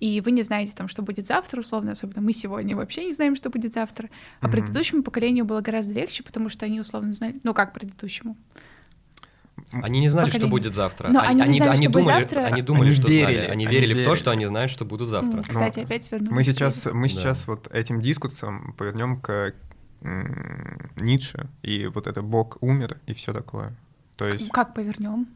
И 0.00 0.20
вы 0.20 0.33
не 0.33 0.42
знаете, 0.42 0.72
там, 0.76 0.88
что 0.88 1.02
будет 1.02 1.26
завтра, 1.26 1.61
условно, 1.61 1.92
особенно 1.92 2.20
мы 2.20 2.33
сегодня 2.33 2.76
вообще 2.76 3.04
не 3.07 3.12
знаем, 3.12 3.37
что 3.37 3.48
будет 3.50 3.72
завтра. 3.74 4.11
А 4.40 4.46
Мгм. 4.46 4.52
предыдущему 4.52 5.02
поколению 5.02 5.44
было 5.44 5.61
гораздо 5.61 5.94
легче, 5.94 6.22
потому 6.22 6.48
что 6.48 6.66
они 6.66 6.80
условно 6.80 7.12
знали, 7.12 7.40
ну 7.44 7.54
как 7.54 7.72
предыдущему. 7.72 8.37
Они 9.70 10.00
не 10.00 10.09
знали, 10.09 10.28
что 10.30 10.38
поколение. 10.40 10.50
будет 10.50 10.74
завтра. 10.74 11.09
Но 11.09 11.20
они 11.20 11.42
не 11.48 11.59
знали, 11.59 11.76
что 11.76 11.90
будет 11.90 12.04
думали, 12.04 12.20
завтра. 12.22 12.40
они 12.44 12.62
думали, 12.62 12.87
Они 12.88 12.94
что 12.96 13.09
верили, 13.09 13.22
знали. 13.35 13.38
Они 13.46 13.66
они 13.66 13.66
верили 13.66 13.94
в 13.94 13.96
то, 13.98 14.02
верили. 14.02 14.16
что 14.18 14.30
они 14.33 14.46
знают, 14.46 14.70
что 14.70 14.85
будут 14.85 15.09
завтра. 15.09 15.38
М, 15.38 15.42
Кстати, 15.44 15.78
Ну, 15.78 15.85
опять 15.85 16.11
вернулись. 16.12 16.33
Мы 16.35 16.42
сейчас, 16.44 16.87
мы 16.87 17.02
Да. 17.09 17.14
сейчас 17.14 17.46
вот 17.46 17.68
этим 17.72 18.00
дискурсом 18.00 18.74
повернем 18.76 19.20
к 19.20 19.54
м, 20.02 20.90
Ницше, 20.96 21.48
и 21.62 21.87
вот 21.87 22.07
это 22.07 22.20
Бог 22.20 22.59
умер, 22.61 22.98
и 23.07 23.14
все 23.14 23.33
такое. 23.33 23.74
То 24.16 24.28
есть, 24.28 24.50
Как 24.50 24.74
повернем? 24.74 25.26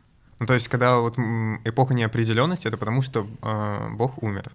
Ну, 0.40 0.46
то 0.46 0.55
есть, 0.55 0.68
когда 0.68 0.96
вот 0.98 1.18
эпоха 1.64 1.94
неопределенности, 1.94 2.68
это 2.68 2.77
потому 2.77 3.03
что 3.03 3.27
э, 3.42 3.88
Бог 3.90 4.22
умер. 4.22 4.53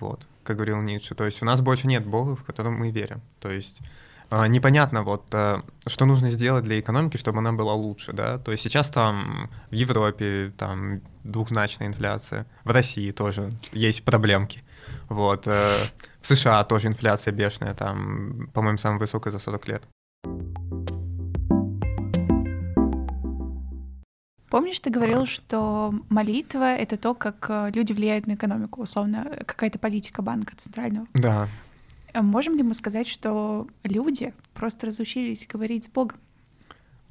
Вот, 0.00 0.26
как 0.42 0.56
говорил 0.56 0.80
Ницше. 0.80 1.14
То 1.14 1.24
есть 1.24 1.42
у 1.42 1.44
нас 1.44 1.60
больше 1.60 1.86
нет 1.86 2.04
Бога, 2.06 2.36
в 2.36 2.44
котором 2.44 2.74
мы 2.74 2.90
верим. 2.90 3.20
То 3.40 3.50
есть 3.50 3.80
э, 4.30 4.46
непонятно 4.48 5.02
вот, 5.02 5.24
э, 5.32 5.62
что 5.86 6.04
нужно 6.04 6.30
сделать 6.30 6.64
для 6.64 6.78
экономики, 6.78 7.16
чтобы 7.16 7.38
она 7.38 7.52
была 7.52 7.74
лучше, 7.74 8.12
да. 8.12 8.38
То 8.38 8.52
есть 8.52 8.64
сейчас 8.64 8.90
там 8.90 9.50
в 9.70 9.74
Европе 9.74 10.52
там 10.58 11.00
двухзначная 11.22 11.88
инфляция, 11.88 12.46
в 12.64 12.70
России 12.70 13.10
тоже 13.12 13.48
есть 13.72 14.04
проблемки. 14.04 14.62
Вот. 15.08 15.46
э, 15.46 15.72
В 16.20 16.26
США 16.26 16.64
тоже 16.64 16.88
инфляция 16.88 17.32
бешеная, 17.32 17.74
там, 17.74 18.48
по-моему, 18.52 18.78
самая 18.78 18.98
высокая 18.98 19.30
за 19.30 19.38
40 19.38 19.68
лет. 19.68 19.82
Помнишь, 24.54 24.78
ты 24.78 24.88
говорил, 24.88 25.26
что 25.26 25.92
молитва— 26.10 26.76
это 26.76 26.96
то, 26.96 27.14
как 27.14 27.46
э, 27.48 27.72
люди 27.74 27.92
влияют 27.92 28.28
на 28.28 28.34
экономику, 28.34 28.82
условно, 28.82 29.28
какая-то 29.46 29.80
политика 29.80 30.22
банка 30.22 30.54
центрального. 30.54 31.08
Да. 31.12 31.48
А 32.12 32.22
Можем 32.22 32.56
ли 32.56 32.62
мы 32.62 32.72
сказать, 32.74 33.08
что 33.08 33.66
люди 33.82 34.32
просто 34.54 34.86
разучились 34.86 35.44
говорить 35.48 35.86
с 35.86 35.88
Богом? 35.88 36.18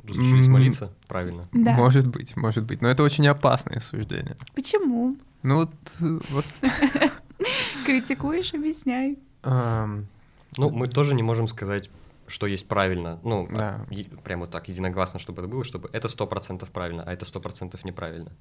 Разучились 0.08 0.48
молиться, 0.48 0.94
правильно. 1.10 1.50
Да. 1.52 1.74
Может 1.74 2.08
быть, 2.08 2.38
может 2.38 2.64
быть. 2.64 2.82
Но 2.82 2.88
это 2.88 3.04
очень 3.04 3.28
опасное 3.28 3.82
суждение. 3.82 4.38
Почему? 4.56 5.18
Ну 5.44 5.56
вот, 5.56 5.74
э, 6.00 6.20
вот 6.30 6.46
Критикуешь, 7.86 8.54
объясняй. 8.54 9.20
Ну, 9.44 10.70
мы 10.70 10.88
тоже 10.88 11.14
не 11.14 11.24
можем 11.24 11.50
сказать, 11.50 11.90
что 12.34 12.48
есть 12.48 12.68
правильно. 12.68 13.20
Ну, 13.24 13.48
Да. 13.52 13.86
е- 13.92 14.06
прям 14.24 14.40
вот 14.40 14.50
так, 14.50 14.68
единогласно, 14.68 15.20
чтобы 15.20 15.44
это 15.44 15.48
было, 15.48 15.64
чтобы 15.64 15.88
это 15.94 16.08
100% 16.08 16.72
правильно, 16.72 17.04
а 17.06 17.14
это 17.14 17.26
100% 17.26 17.80
неправильно. 17.84 18.32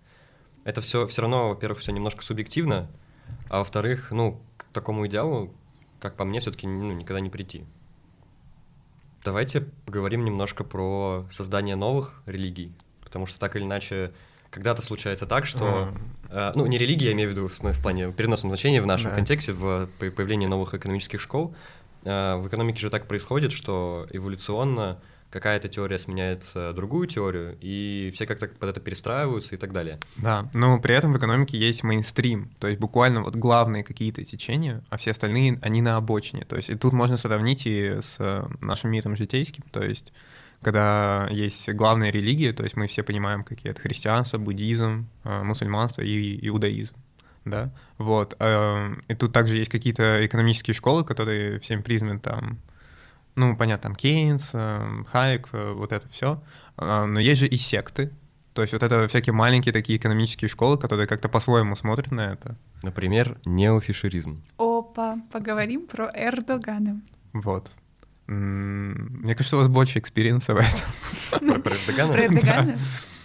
Это 0.65 0.81
все 0.81 1.07
все 1.07 1.21
равно, 1.23 1.51
во-первых, 1.51 1.81
все 1.81 1.93
немножко 1.93 2.23
субъективно, 2.25 2.89
а 3.51 3.59
во-вторых, 3.59 4.11
ну, 4.11 4.41
к 4.57 4.65
такому 4.73 5.07
идеалу, 5.07 5.53
как 6.01 6.17
по 6.17 6.25
мне, 6.25 6.41
все-таки 6.41 6.67
ну, 6.67 6.93
никогда 6.93 7.21
не 7.21 7.29
прийти. 7.29 7.67
Давайте 9.25 9.61
поговорим 9.85 10.25
немножко 10.25 10.65
про 10.65 11.27
создание 11.31 11.77
новых 11.77 12.23
религий, 12.25 12.73
потому 13.05 13.27
что 13.27 13.39
так 13.39 13.57
или 13.57 13.65
иначе 13.65 14.11
когда-то 14.51 14.81
случается 14.83 15.27
так, 15.27 15.45
что 15.45 15.93
Э, 16.35 16.51
ну, 16.55 16.65
не 16.65 16.79
религия, 16.79 17.09
я 17.09 17.13
имею 17.13 17.29
в 17.29 17.33
виду 17.33 17.47
в, 17.47 17.59
в 17.61 17.83
плане 17.83 18.09
в 18.09 18.15
переносном 18.15 18.51
значении 18.51 18.81
в 18.81 18.87
нашем 18.87 19.11
Да. 19.11 19.17
контексте, 19.17 19.53
в 19.53 19.87
по- 19.99 20.11
появлении 20.11 20.47
новых 20.47 20.73
экономических 20.73 21.21
школ. 21.21 21.55
Э, 22.05 22.37
В 22.37 22.49
экономике 22.49 22.81
же 22.81 22.91
так 22.91 23.07
происходит, 23.07 23.53
что 23.53 24.07
эволюционно 24.11 24.99
какая-то 25.31 25.69
теория 25.69 25.99
сменяет 25.99 26.45
э, 26.55 26.73
другую 26.75 27.07
теорию, 27.07 27.57
и 27.61 28.13
все 28.15 28.27
как-то 28.27 28.49
под 28.49 28.69
это 28.69 28.81
перестраиваются 28.81 29.55
и 29.55 29.59
так 29.59 29.73
далее. 29.73 29.99
Да, 30.19 30.51
но 30.53 30.79
при 30.79 30.95
этом 30.95 31.13
в 31.15 31.17
экономике 31.17 31.59
есть 31.59 31.83
мейнстрим, 31.83 32.51
то 32.59 32.69
есть 32.69 32.79
буквально 32.79 33.23
вот 33.23 33.35
главные 33.35 33.83
какие-то 33.83 34.23
течения, 34.25 34.83
а 34.91 34.99
все 34.99 35.13
остальные, 35.13 35.59
они 35.63 35.81
на 35.81 35.97
обочине. 35.97 36.45
То 36.45 36.57
есть 36.57 36.69
и 36.69 36.75
тут 36.75 36.93
можно 36.93 37.17
сравнить 37.17 37.67
и 37.67 38.01
с 38.01 38.17
э, 38.19 38.47
нашим 38.61 38.91
миром 38.91 39.17
житейским, 39.17 39.65
то 39.73 39.83
есть 39.83 40.13
когда 40.61 41.27
есть 41.31 41.69
главные 41.71 42.13
религии, 42.13 42.53
то 42.53 42.63
есть 42.63 42.77
мы 42.77 42.87
все 42.87 43.03
понимаем, 43.03 43.43
какие 43.43 43.73
это 43.73 43.81
христианство, 43.81 44.39
буддизм, 44.39 45.09
мусульманство 45.25 46.03
и 46.03 46.47
иудаизм. 46.47 46.95
Да, 47.45 47.71
вот. 47.99 48.37
э, 48.39 48.95
И 49.09 49.15
тут 49.15 49.33
также 49.33 49.57
есть 49.59 49.71
какие-то 49.71 50.25
экономические 50.25 50.75
школы, 50.75 51.05
которые 51.05 51.59
всем 51.59 51.83
признаны 51.83 52.19
там, 52.21 52.59
ну, 53.35 53.57
понятно, 53.57 53.83
там 53.91 53.95
Кейнс, 53.97 54.51
э, 54.53 55.05
Хайек, 55.09 55.49
э, 55.53 55.73
вот 55.73 55.93
это 55.93 56.09
все. 56.09 56.43
Но 56.77 57.19
есть 57.21 57.41
же 57.41 57.49
и 57.49 57.57
секты, 57.57 58.13
то 58.55 58.63
есть 58.63 58.75
вот 58.75 58.83
это 58.83 59.09
всякие 59.09 59.33
маленькие 59.33 59.73
такие 59.73 59.99
экономические 59.99 60.49
школы, 60.49 60.77
которые 60.77 61.07
как-то 61.07 61.29
по-своему 61.29 61.75
смотрят 61.75 62.11
на 62.11 62.33
это. 62.33 62.57
Например, 62.83 63.39
неофишеризм. 63.45 64.43
Опа, 64.59 65.17
поговорим 65.33 65.87
про 65.87 66.11
Эрдогана. 66.15 67.01
Вот. 67.33 67.71
Мне 68.27 69.35
кажется, 69.35 69.57
у 69.57 69.61
вас 69.61 69.69
больше 69.69 69.99
experience 69.99 70.50
а 70.50 70.55
в 70.55 70.59
этом. 70.59 71.63
Про 71.63 71.75
Эрдогана? 71.75 72.13
Про 72.13 72.27
Эрдогана? 72.27 72.79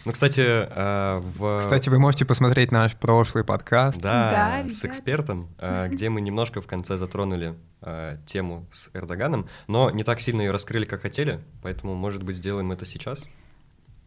Ну, 0.08 0.14
кстати, 0.14 0.40
э, 0.40 1.20
в... 1.20 1.60
Кстати, 1.60 1.90
вы 1.90 2.00
можете 2.00 2.24
посмотреть 2.24 2.72
наш 2.72 2.96
прошлый 2.96 3.44
подкаст. 3.44 4.00
Да, 4.00 4.30
Да, 4.64 4.72
с 4.72 4.82
ребят. 4.82 4.96
экспертом, 4.96 5.50
э, 5.60 5.90
где 5.92 6.08
мы 6.08 6.22
немножко 6.22 6.62
в 6.62 6.66
конце 6.66 6.98
затронули 6.98 7.56
э, 7.82 8.16
тему 8.26 8.66
с 8.72 8.90
Эрдоганом, 8.94 9.50
но 9.68 9.92
не 9.92 10.06
так 10.06 10.22
сильно 10.22 10.40
ее 10.44 10.52
раскрыли, 10.52 10.86
как 10.86 11.02
хотели, 11.02 11.42
поэтому, 11.62 11.94
может 11.94 12.24
быть, 12.24 12.38
сделаем 12.38 12.72
это 12.72 12.86
сейчас. 12.86 13.26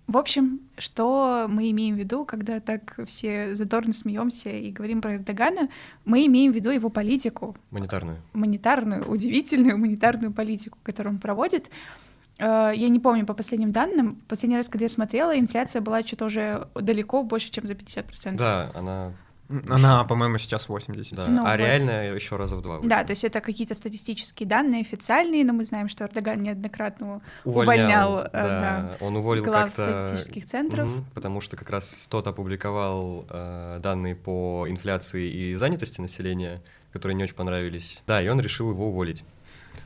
В 0.06 0.16
общем, 0.16 0.60
что 0.78 1.44
мы 1.50 1.70
имеем 1.70 1.96
в 1.96 1.98
виду, 1.98 2.24
когда 2.24 2.60
так 2.60 2.98
все 3.06 3.54
задорно 3.54 3.92
смеемся 3.92 4.48
и 4.48 4.72
говорим 4.72 5.02
про 5.02 5.16
Эрдогана, 5.16 5.68
мы 6.06 6.24
имеем 6.24 6.52
в 6.52 6.54
виду 6.54 6.70
его 6.70 6.88
политику, 6.88 7.54
Монетарную. 7.70 8.22
монетарную, 8.32 9.06
удивительную 9.06 9.76
монетарную 9.76 10.32
политику, 10.32 10.78
которую 10.82 11.16
он 11.16 11.20
проводит. 11.20 11.70
Э, 12.40 12.72
Я 12.74 12.88
не 12.88 12.98
помню 12.98 13.26
по 13.26 13.34
последним 13.34 13.72
данным. 13.72 14.20
Последний 14.28 14.56
раз, 14.56 14.68
когда 14.68 14.84
я 14.84 14.88
смотрела, 14.88 15.38
инфляция 15.38 15.82
была 15.82 16.02
что-то 16.02 16.24
уже 16.26 16.66
далеко 16.74 17.22
больше, 17.22 17.50
чем 17.50 17.66
за 17.66 17.74
50%. 17.74 18.36
Да, 18.36 18.70
она... 18.74 19.12
Она, 19.68 20.04
по-моему, 20.04 20.38
сейчас 20.38 20.68
80. 20.68 21.16
Да, 21.16 21.26
Ну 21.26 21.42
а 21.44 21.50
вот. 21.50 21.56
реально 21.56 22.14
еще 22.14 22.36
раза 22.36 22.54
в 22.54 22.62
два. 22.62 22.76
выше. 22.76 22.88
Да, 22.88 23.02
то 23.02 23.10
есть 23.10 23.24
это 23.24 23.40
какие-то 23.40 23.74
статистические 23.74 24.48
данные 24.48 24.82
официальные, 24.82 25.44
но 25.44 25.52
мы 25.52 25.64
знаем, 25.64 25.88
что 25.88 26.04
Эрдоган 26.04 26.38
неоднократно 26.38 27.20
Увольнял, 27.44 28.12
увольнял, 28.12 28.18
э, 28.18 28.30
да. 28.32 28.96
Он 29.00 29.16
уволил 29.16 29.42
глав 29.42 29.72
статистических 29.74 30.46
центров. 30.46 30.88
Мгм, 30.88 31.04
потому 31.14 31.40
что 31.40 31.56
как 31.56 31.68
раз 31.68 32.06
тот 32.08 32.28
опубликовал 32.28 33.24
э, 33.28 33.80
данные 33.82 34.14
по 34.14 34.66
инфляции 34.68 35.28
и 35.28 35.54
занятости 35.56 36.00
населения, 36.00 36.62
которые 36.92 37.16
не 37.16 37.24
очень 37.24 37.34
понравились. 37.34 38.04
Да, 38.06 38.22
и 38.22 38.28
он 38.28 38.40
решил 38.40 38.70
его 38.70 38.86
уволить. 38.90 39.24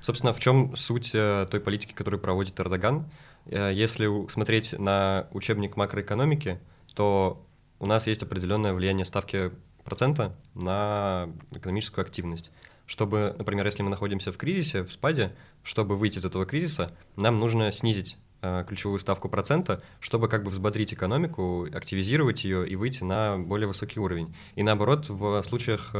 Собственно, 0.04 0.34
в 0.34 0.38
чем 0.38 0.76
суть 0.76 1.12
э, 1.14 1.46
той 1.50 1.60
политики, 1.60 1.94
которую 1.94 2.20
проводит 2.20 2.60
Эрдоган? 2.60 3.10
Э, 3.46 3.70
если 3.72 4.28
смотреть 4.28 4.78
на 4.78 5.28
учебник 5.30 5.78
макроэкономики, 5.78 6.60
то 6.94 7.42
у 7.78 7.86
нас 7.86 8.06
есть 8.06 8.22
определенное 8.22 8.74
влияние 8.74 9.06
ставки 9.06 9.50
процента 9.82 10.36
на 10.52 11.30
экономическую 11.52 12.02
активность. 12.02 12.50
Чтобы, 12.84 13.34
например, 13.38 13.64
если 13.64 13.82
мы 13.82 13.88
находимся 13.88 14.30
в 14.30 14.36
кризисе, 14.36 14.82
в 14.82 14.92
спаде, 14.92 15.34
чтобы 15.62 15.96
выйти 15.96 16.18
из 16.18 16.24
этого 16.26 16.44
кризиса, 16.44 16.94
нам 17.16 17.40
нужно 17.40 17.72
снизить 17.72 18.18
э, 18.42 18.62
ключевую 18.68 19.00
ставку 19.00 19.30
процента, 19.30 19.82
чтобы 20.00 20.28
как 20.28 20.44
бы 20.44 20.50
взбодрить 20.50 20.92
экономику, 20.92 21.66
активизировать 21.72 22.44
ее 22.44 22.68
и 22.68 22.76
выйти 22.76 23.04
на 23.04 23.38
более 23.38 23.68
высокий 23.68 24.00
уровень. 24.00 24.36
И 24.54 24.64
наоборот, 24.64 25.06
в 25.08 25.42
случаях 25.44 25.92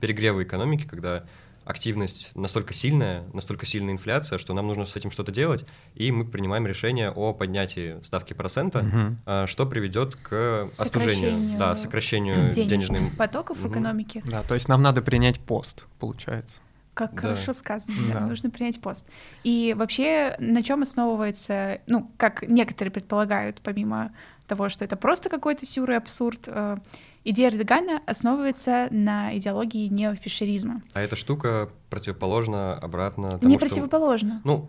перегрева 0.00 0.42
экономики, 0.42 0.84
когда 0.84 1.26
активность 1.64 2.32
настолько 2.34 2.72
сильная, 2.74 3.24
настолько 3.32 3.66
сильная 3.66 3.92
инфляция, 3.94 4.38
что 4.38 4.54
нам 4.54 4.66
нужно 4.66 4.84
с 4.86 4.96
этим 4.96 5.10
что-то 5.10 5.32
делать, 5.32 5.64
и 5.94 6.10
мы 6.12 6.24
принимаем 6.24 6.66
решение 6.66 7.10
о 7.10 7.32
поднятии 7.32 8.02
ставки 8.04 8.32
процента, 8.32 8.84
э, 9.26 9.46
что 9.46 9.66
приведет 9.66 10.16
к 10.16 10.68
остужению, 10.78 11.14
Сокращению 11.14 11.58
да, 11.58 11.74
сокращению 11.74 12.52
денежных 12.52 12.68
денежным. 12.68 13.10
потоков 13.16 13.58
в 13.58 13.64
Мгм. 13.64 13.72
экономике. 13.72 14.22
Да, 14.26 14.42
то 14.42 14.54
есть 14.54 14.68
нам 14.68 14.82
надо 14.82 15.02
принять 15.02 15.40
пост, 15.40 15.86
получается. 15.98 16.60
Как 16.94 17.14
Да. 17.14 17.22
хорошо 17.22 17.54
сказано, 17.54 17.96
да, 18.12 18.20
Да. 18.20 18.26
нужно 18.26 18.50
принять 18.50 18.78
пост. 18.80 19.08
И 19.44 19.74
вообще, 19.78 20.36
на 20.38 20.62
чем 20.62 20.82
основывается, 20.82 21.80
ну, 21.86 22.10
как 22.18 22.42
некоторые 22.42 22.92
предполагают, 22.92 23.62
помимо 23.62 24.12
того, 24.46 24.68
что 24.68 24.84
это 24.84 24.96
просто 24.96 25.28
какой-то 25.28 25.64
сюр 25.66 25.90
и 25.90 25.94
абсурд, 25.94 26.40
э, 26.46 26.76
идея 27.24 27.50
Эрдогана 27.50 28.00
основывается 28.06 28.88
на 28.90 29.36
идеологии 29.36 29.88
неофишеризма. 29.88 30.82
А 30.94 31.00
эта 31.00 31.16
штука 31.16 31.68
противоположна 31.90 32.74
обратно 32.74 33.38
тому, 33.38 33.48
Не 33.50 33.56
что-. 33.56 33.64
Ну, 34.44 34.68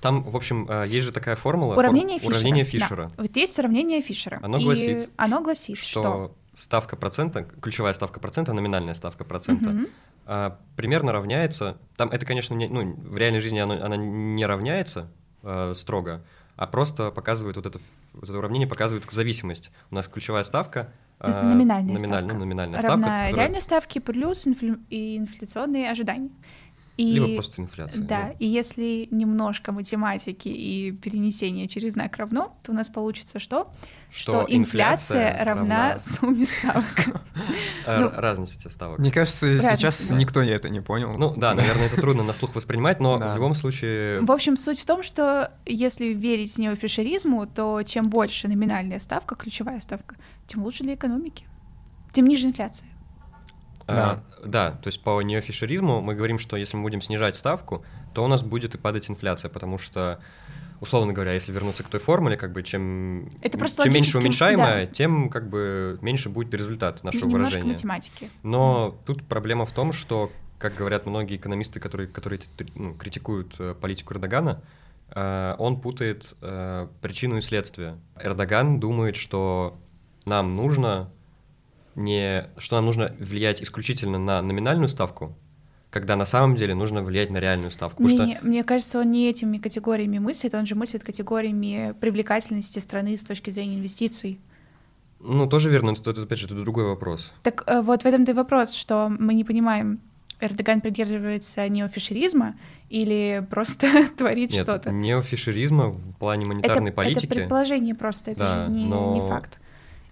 там, 0.00 0.22
в 0.22 0.36
общем, 0.36 0.66
э, 0.68 0.86
есть 0.88 1.06
же 1.06 1.12
такая 1.12 1.36
формула. 1.36 1.74
фор- 1.74 1.78
Уравнение 1.84 2.18
Фишера. 2.18 2.30
Уравнение 2.32 2.64
Да. 2.64 2.70
Фишера. 2.70 3.08
Вот 3.16 3.36
есть 3.36 3.58
уравнение 3.58 4.00
Фишера. 4.00 4.38
Оно 4.42 4.58
И 4.58 4.64
гласит, 4.64 5.10
оно 5.16 5.40
гласит, 5.40 5.76
что, 5.78 6.00
что... 6.00 6.34
ставка 6.54 6.96
процента, 6.96 7.42
ключевая 7.60 7.92
ставка 7.94 8.20
процента, 8.20 8.52
номинальная 8.52 8.94
ставка 8.94 9.24
процента, 9.24 9.86
а, 10.26 10.58
примерно 10.76 11.12
равняется. 11.12 11.78
Там 11.96 12.10
это, 12.10 12.26
конечно, 12.26 12.54
не, 12.54 12.68
ну, 12.68 12.94
в 12.94 13.16
реальной 13.16 13.40
жизни 13.40 13.58
оно- 13.58 13.82
она 13.84 13.96
не 13.96 14.44
равняется 14.46 15.08
э, 15.44 15.72
строго, 15.76 16.22
а 16.58 16.66
просто 16.66 17.10
показывает 17.12 17.56
вот 17.56 17.66
это, 17.66 17.78
вот 18.12 18.24
это 18.24 18.36
уравнение 18.36 18.68
показывает 18.68 19.06
зависимость. 19.10 19.70
У 19.90 19.94
нас 19.94 20.08
ключевая 20.08 20.42
ставка. 20.44 20.92
э, 21.20 21.28
номинальная 21.42 21.94
номинальная, 21.94 22.20
ставка. 22.28 22.36
номинальная 22.36 22.82
равна 22.82 23.06
ставка, 23.06 23.26
которая- 23.26 23.34
реальной 23.36 23.62
ставке 23.62 24.00
плюс 24.00 24.46
инфля- 24.46 24.80
и 24.90 25.16
инфляционные 25.18 25.90
ожидания. 25.90 26.30
И, 26.98 27.12
Либо 27.12 27.34
просто 27.34 27.62
инфляция. 27.62 28.02
Да, 28.02 28.26
ну. 28.26 28.36
и 28.40 28.46
если 28.46 29.06
немножко 29.12 29.70
математики 29.70 30.48
и 30.48 30.90
перенесение 30.90 31.68
через 31.68 31.92
знак 31.92 32.16
равно, 32.16 32.58
то 32.64 32.72
у 32.72 32.74
нас 32.74 32.88
получится 32.88 33.38
что? 33.38 33.70
Что 34.10 34.44
инфляция, 34.48 35.30
инфляция 35.30 35.44
равна 35.44 35.88
равна- 35.90 35.98
сумме 35.98 36.46
ставок. 36.46 37.22
Ну, 37.86 38.10
Разности 38.14 38.66
ставок. 38.66 38.98
Мне 38.98 39.12
кажется, 39.12 39.60
сейчас 39.76 40.08
да. 40.08 40.16
никто 40.16 40.42
это 40.42 40.68
не 40.68 40.80
понял. 40.80 41.14
Ну 41.16 41.34
да, 41.36 41.54
наверное, 41.54 41.86
это 41.86 42.00
трудно 42.00 42.24
на 42.24 42.32
слух 42.32 42.54
воспринимать, 42.56 42.98
но 42.98 43.16
Да. 43.18 43.32
в 43.32 43.36
любом 43.36 43.54
случае... 43.54 44.20
В 44.20 44.32
общем, 44.32 44.56
суть 44.56 44.80
в 44.80 44.84
том, 44.84 45.04
что 45.04 45.52
если 45.66 46.06
верить 46.06 46.58
неофишеризму, 46.58 47.46
то 47.46 47.82
чем 47.84 48.10
больше 48.10 48.48
номинальная 48.48 48.98
ставка, 48.98 49.36
ключевая 49.36 49.80
ставка, 49.80 50.16
тем 50.48 50.64
лучше 50.64 50.82
для 50.82 50.94
экономики, 50.94 51.46
тем 52.12 52.26
ниже 52.26 52.48
инфляция. 52.48 52.88
А, 53.88 54.22
Да, 54.44 54.72
то 54.72 54.88
есть 54.88 55.02
по 55.02 55.20
неофишеризму 55.22 56.00
мы 56.00 56.14
говорим, 56.14 56.38
что 56.38 56.56
если 56.56 56.76
мы 56.76 56.82
будем 56.82 57.00
снижать 57.00 57.36
ставку, 57.36 57.84
то 58.12 58.22
у 58.22 58.28
нас 58.28 58.42
будет 58.42 58.74
и 58.74 58.78
падать 58.78 59.08
инфляция, 59.10 59.48
потому 59.48 59.78
что, 59.78 60.20
условно 60.80 61.12
говоря, 61.14 61.32
если 61.32 61.52
вернуться 61.52 61.84
к 61.84 61.88
той 61.88 61.98
формуле, 61.98 62.36
как 62.36 62.52
бы 62.52 62.62
чем, 62.62 63.28
Это 63.40 63.56
просто 63.56 63.84
чем 63.84 63.94
меньше 63.94 64.18
уменьшаемое, 64.18 64.86
да. 64.86 64.92
тем 64.92 65.30
как 65.30 65.48
бы 65.48 65.98
меньше 66.02 66.28
будет 66.28 66.52
результат 66.52 67.02
нашего 67.02 67.24
Немножко 67.24 67.38
выражения. 67.38 67.72
математики. 67.72 68.30
Но 68.42 68.98
тут 69.06 69.24
проблема 69.24 69.64
в 69.64 69.72
том, 69.72 69.92
что, 69.92 70.30
как 70.58 70.74
говорят 70.74 71.06
многие 71.06 71.36
экономисты, 71.36 71.80
которые, 71.80 72.08
которые 72.08 72.40
ну, 72.74 72.94
критикуют 72.94 73.56
э, 73.58 73.74
политику 73.80 74.12
Эрдогана, 74.12 74.60
э, 75.14 75.54
он 75.58 75.80
путает 75.80 76.34
э, 76.42 76.88
причину 77.00 77.38
и 77.38 77.40
следствие. 77.40 77.98
Эрдоган 78.20 78.80
думает, 78.80 79.16
что 79.16 79.78
нам 80.26 80.56
нужно 80.56 81.10
не, 81.98 82.48
что 82.58 82.76
нам 82.76 82.86
нужно 82.86 83.14
влиять 83.18 83.62
исключительно 83.62 84.18
на 84.18 84.40
номинальную 84.40 84.88
ставку, 84.88 85.36
когда 85.90 86.16
на 86.16 86.26
самом 86.26 86.54
деле 86.56 86.74
нужно 86.74 87.02
влиять 87.02 87.30
на 87.30 87.38
реальную 87.38 87.70
ставку. 87.70 88.02
Не, 88.02 88.10
что 88.10 88.24
не, 88.26 88.38
мне 88.42 88.62
кажется, 88.64 89.00
он 89.00 89.10
не 89.10 89.28
этими 89.28 89.58
категориями 89.58 90.18
мыслит, 90.18 90.54
он 90.54 90.64
же 90.66 90.74
мыслит 90.74 91.02
категориями 91.02 91.94
привлекательности 92.00 92.78
страны 92.78 93.16
с 93.16 93.24
точки 93.24 93.50
зрения 93.50 93.76
инвестиций. 93.76 94.38
Ну, 95.20 95.48
тоже 95.48 95.70
верно, 95.70 95.92
но 95.92 95.96
это, 96.12 96.22
опять 96.22 96.38
же, 96.38 96.46
это 96.46 96.54
другой 96.54 96.84
вопрос. 96.84 97.32
Так 97.42 97.64
э, 97.66 97.80
вот 97.82 98.02
в 98.04 98.06
этом-то 98.06 98.30
и 98.30 98.34
вопрос, 98.34 98.74
что 98.74 99.08
мы 99.08 99.34
не 99.34 99.42
понимаем, 99.42 99.98
Эрдоган 100.40 100.80
придерживается 100.80 101.68
неофишеризма 101.68 102.54
или 102.90 103.44
просто 103.50 103.88
творит 104.16 104.52
что-то. 104.52 104.92
неофишеризма 104.92 105.88
в 105.88 106.14
плане 106.18 106.46
монетарной 106.46 106.90
это, 106.90 106.96
политики. 106.96 107.26
это 107.26 107.34
предположение 107.34 107.96
просто, 107.96 108.30
это 108.30 108.40
Да, 108.40 108.66
же 108.66 108.72
не, 108.72 108.86
но- 108.86 109.14
не 109.14 109.20
факт. 109.22 109.60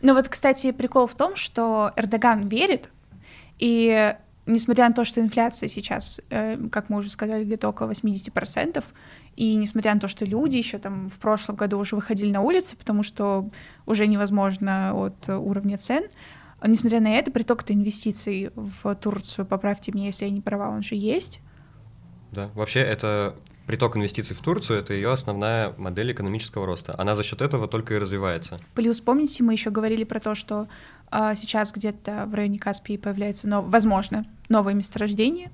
Но 0.02 0.14
вот, 0.14 0.28
кстати, 0.28 0.72
прикол 0.72 1.06
в 1.06 1.14
том, 1.14 1.36
что 1.36 1.92
Эрдоган 1.96 2.48
верит, 2.48 2.90
и 3.58 4.14
несмотря 4.46 4.88
на 4.88 4.94
то, 4.94 5.04
что 5.04 5.20
инфляция 5.20 5.68
сейчас, 5.68 6.20
э, 6.30 6.56
как 6.70 6.88
мы 6.88 6.98
уже 6.98 7.10
сказали, 7.10 7.44
где-то 7.44 7.68
около 7.68 7.90
80%, 7.90 8.84
и 9.36 9.54
несмотря 9.56 9.94
на 9.94 10.00
то, 10.00 10.08
что 10.08 10.24
люди 10.24 10.56
еще 10.56 10.78
там 10.78 11.08
в 11.08 11.18
прошлом 11.18 11.56
году 11.56 11.78
уже 11.78 11.96
выходили 11.96 12.30
на 12.30 12.40
улицы, 12.40 12.76
потому 12.76 13.02
что 13.02 13.50
уже 13.84 14.06
невозможно 14.06 14.94
от 14.94 15.28
уровня 15.28 15.76
цен, 15.76 16.04
несмотря 16.64 17.00
на 17.00 17.12
это, 17.12 17.30
приток-то 17.30 17.72
инвестиций 17.74 18.50
в 18.54 18.94
Турцию, 18.94 19.46
поправьте 19.46 19.92
меня, 19.92 20.06
если 20.06 20.24
я 20.24 20.30
не 20.30 20.40
права, 20.40 20.70
он 20.70 20.82
же 20.82 20.94
есть. 20.94 21.40
Да, 22.32 22.50
вообще 22.54 22.80
это 22.80 23.36
приток 23.66 23.96
инвестиций 23.96 24.36
в 24.36 24.40
Турцию 24.40 24.78
это 24.78 24.94
ее 24.94 25.12
основная 25.12 25.74
модель 25.76 26.12
экономического 26.12 26.66
роста. 26.66 26.94
Она 26.98 27.16
за 27.16 27.22
счет 27.22 27.42
этого 27.42 27.68
только 27.68 27.94
и 27.94 27.98
развивается. 27.98 28.56
Плюс, 28.74 29.00
помните, 29.00 29.42
мы 29.42 29.52
еще 29.52 29.70
говорили 29.70 30.04
про 30.04 30.20
то, 30.20 30.34
что 30.34 30.68
а, 31.10 31.34
сейчас 31.34 31.72
где-то 31.72 32.26
в 32.26 32.34
районе 32.34 32.58
Каспии 32.58 32.96
появляется, 32.96 33.48
нов- 33.48 33.66
возможно, 33.68 34.24
новое 34.48 34.74
месторождение 34.74 35.50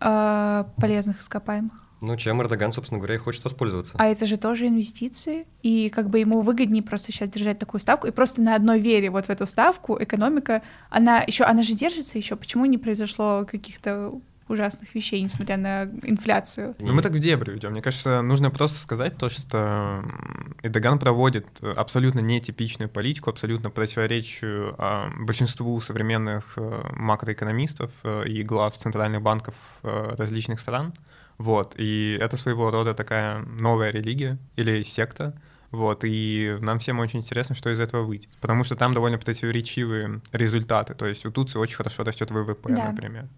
а, 0.00 0.68
полезных 0.76 1.20
ископаемых. 1.20 1.72
Ну, 2.00 2.16
чем 2.16 2.40
Эрдоган, 2.40 2.72
собственно 2.72 2.98
говоря, 2.98 3.16
и 3.16 3.18
хочет 3.18 3.44
воспользоваться. 3.44 3.96
А 3.98 4.06
это 4.06 4.24
же 4.24 4.36
тоже 4.36 4.68
инвестиции, 4.68 5.46
и 5.62 5.88
как 5.88 6.10
бы 6.10 6.20
ему 6.20 6.42
выгоднее 6.42 6.82
просто 6.82 7.10
сейчас 7.10 7.28
держать 7.28 7.58
такую 7.58 7.80
ставку, 7.80 8.06
и 8.06 8.12
просто 8.12 8.40
на 8.40 8.54
одной 8.54 8.78
вере 8.78 9.10
вот 9.10 9.26
в 9.26 9.30
эту 9.30 9.46
ставку 9.46 10.00
экономика, 10.00 10.62
она 10.90 11.22
еще, 11.22 11.42
она 11.42 11.64
же 11.64 11.72
держится 11.72 12.16
еще, 12.16 12.36
почему 12.36 12.66
не 12.66 12.78
произошло 12.78 13.44
каких-то 13.50 14.20
ужасных 14.48 14.94
вещей, 14.94 15.20
несмотря 15.22 15.56
на 15.56 15.84
инфляцию? 16.02 16.74
Ну, 16.78 16.92
мы 16.92 17.02
так 17.02 17.12
в 17.12 17.18
дебри 17.18 17.52
уйдем. 17.52 17.72
Мне 17.72 17.82
кажется, 17.82 18.22
нужно 18.22 18.50
просто 18.50 18.78
сказать 18.78 19.16
то, 19.16 19.28
что 19.28 19.58
м, 19.58 20.56
Эрдоган 20.62 20.98
проводит 20.98 21.46
абсолютно 21.62 22.20
нетипичную 22.20 22.88
политику, 22.88 23.30
абсолютно 23.30 23.70
противоречию 23.70 24.74
а, 24.78 25.10
большинству 25.18 25.78
современных 25.80 26.44
э, 26.56 26.82
макроэкономистов 26.96 27.90
э, 28.02 28.24
и 28.28 28.42
глав 28.42 28.76
центральных 28.76 29.22
банков 29.22 29.54
э, 29.82 30.14
различных 30.16 30.60
стран. 30.60 30.92
Вот. 31.38 31.74
И 31.76 32.16
это 32.20 32.36
своего 32.36 32.70
рода 32.70 32.94
такая 32.94 33.38
новая 33.40 33.90
религия 33.90 34.38
или 34.56 34.82
секта. 34.82 35.34
Вот, 35.70 36.02
и 36.02 36.56
нам 36.62 36.78
всем 36.78 36.98
очень 36.98 37.18
интересно, 37.20 37.54
что 37.54 37.68
из 37.70 37.78
этого 37.78 38.02
выйдет. 38.02 38.30
Потому 38.40 38.64
что 38.64 38.74
там 38.74 38.94
довольно 38.94 39.18
противоречивые 39.18 40.22
результаты. 40.32 40.94
То 40.94 41.06
есть 41.06 41.26
у 41.26 41.30
Турции 41.30 41.58
очень 41.58 41.76
хорошо 41.76 42.04
растет 42.04 42.30
ВВП, 42.30 42.72
Да. 42.72 42.90
например. 42.90 43.28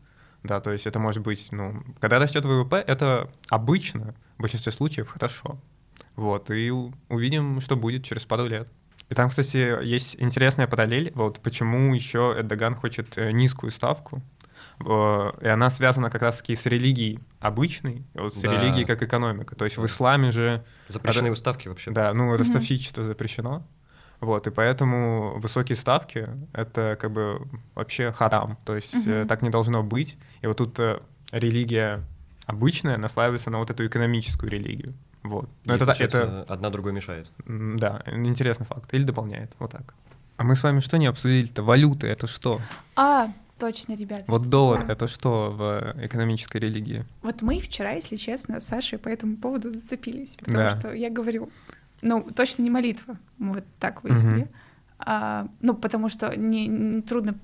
Да, 0.42 0.60
то 0.60 0.70
есть 0.72 0.86
это 0.86 0.98
может 0.98 1.22
быть, 1.22 1.48
ну, 1.52 1.82
когда 2.00 2.18
растет 2.18 2.44
ВВП, 2.44 2.76
это 2.86 3.30
обычно, 3.50 4.14
в 4.38 4.42
большинстве 4.42 4.72
случаев, 4.72 5.08
хорошо. 5.08 5.58
Вот, 6.16 6.50
и 6.50 6.70
увидим, 7.08 7.60
что 7.60 7.76
будет 7.76 8.04
через 8.04 8.24
пару 8.24 8.46
лет. 8.46 8.68
И 9.10 9.14
там, 9.14 9.28
кстати, 9.28 9.84
есть 9.84 10.16
интересная 10.18 10.66
параллель, 10.66 11.10
вот 11.14 11.40
почему 11.40 11.94
еще 11.94 12.34
Эрдоган 12.38 12.74
хочет 12.74 13.18
э, 13.18 13.32
низкую 13.32 13.70
ставку, 13.70 14.22
и 14.82 15.46
она 15.46 15.68
связана 15.68 16.08
как 16.10 16.22
раз-таки 16.22 16.54
с 16.54 16.64
религией 16.64 17.18
обычной, 17.38 18.02
вот 18.14 18.34
с 18.34 18.40
Да. 18.40 18.50
религией 18.52 18.86
как 18.86 19.02
экономика. 19.02 19.54
То 19.54 19.64
есть 19.66 19.76
в 19.76 19.84
исламе 19.84 20.32
же, 20.32 20.64
Запрещены 20.88 21.28
выставки 21.30 21.68
вообще. 21.68 21.90
да, 21.90 22.14
ну, 22.14 22.34
ростовщичество 22.34 23.02
запрещено, 23.02 23.66
вот, 24.20 24.46
и 24.46 24.50
поэтому 24.50 25.38
высокие 25.38 25.76
ставки— 25.76 26.28
это 26.52 26.96
как 27.00 27.10
бы 27.12 27.40
вообще 27.74 28.12
харам, 28.12 28.58
то 28.64 28.74
есть 28.76 29.06
э, 29.06 29.20
Мгм. 29.20 29.28
так 29.28 29.42
не 29.42 29.50
должно 29.50 29.82
быть. 29.82 30.18
И 30.42 30.46
вот 30.46 30.56
тут 30.58 30.78
э, 30.80 31.00
религия 31.32 32.02
обычная 32.46 32.96
наслаивается 32.98 33.50
на 33.50 33.58
вот 33.58 33.70
эту 33.70 33.86
экономическую 33.86 34.50
религию. 34.50 34.94
Вот. 35.22 35.48
Но 35.64 35.74
И, 35.74 35.76
это, 35.76 35.86
да- 35.86 35.94
это, 35.98 36.44
одна 36.48 36.70
другой 36.70 36.92
мешает. 36.92 37.28
да, 37.46 38.02
интересный 38.06 38.66
факт. 38.66 38.92
Или 38.94 39.02
дополняет, 39.04 39.52
вот 39.58 39.70
так. 39.72 39.94
А 40.36 40.42
мы 40.44 40.56
с 40.56 40.62
вами 40.62 40.80
что 40.80 40.96
не 40.98 41.06
обсудили-то? 41.06 41.62
Валюты— 41.62 42.06
это 42.08 42.26
что? 42.26 42.60
А, 42.96 43.28
точно, 43.58 43.94
ребята. 43.94 44.24
Вот 44.28 44.48
доллар— 44.48 44.78
такое? 44.80 44.94
это 44.96 45.08
что 45.08 45.50
в 45.50 45.94
экономической 46.04 46.56
религии? 46.56 47.04
Вот 47.22 47.42
мы 47.42 47.58
вчера, 47.60 47.90
если 47.92 48.16
честно, 48.16 48.58
с 48.60 48.66
Сашей 48.66 48.98
по 48.98 49.08
этому 49.10 49.36
поводу 49.36 49.70
зацепились, 49.70 50.36
потому 50.36 50.56
Да. 50.56 50.78
что 50.78 50.92
я 50.94 51.10
говорю, 51.10 51.50
ну, 52.02 52.22
точно 52.34 52.62
не 52.62 52.70
молитва, 52.70 53.18
мы 53.38 53.54
вот 53.54 53.64
так 53.78 54.02
выяснили. 54.04 54.42
Мгм. 54.42 54.50
А, 54.98 55.48
ну, 55.60 55.74
потому 55.74 56.08
что 56.08 56.36
не, 56.36 56.66
не 56.66 57.02
трудно 57.02 57.34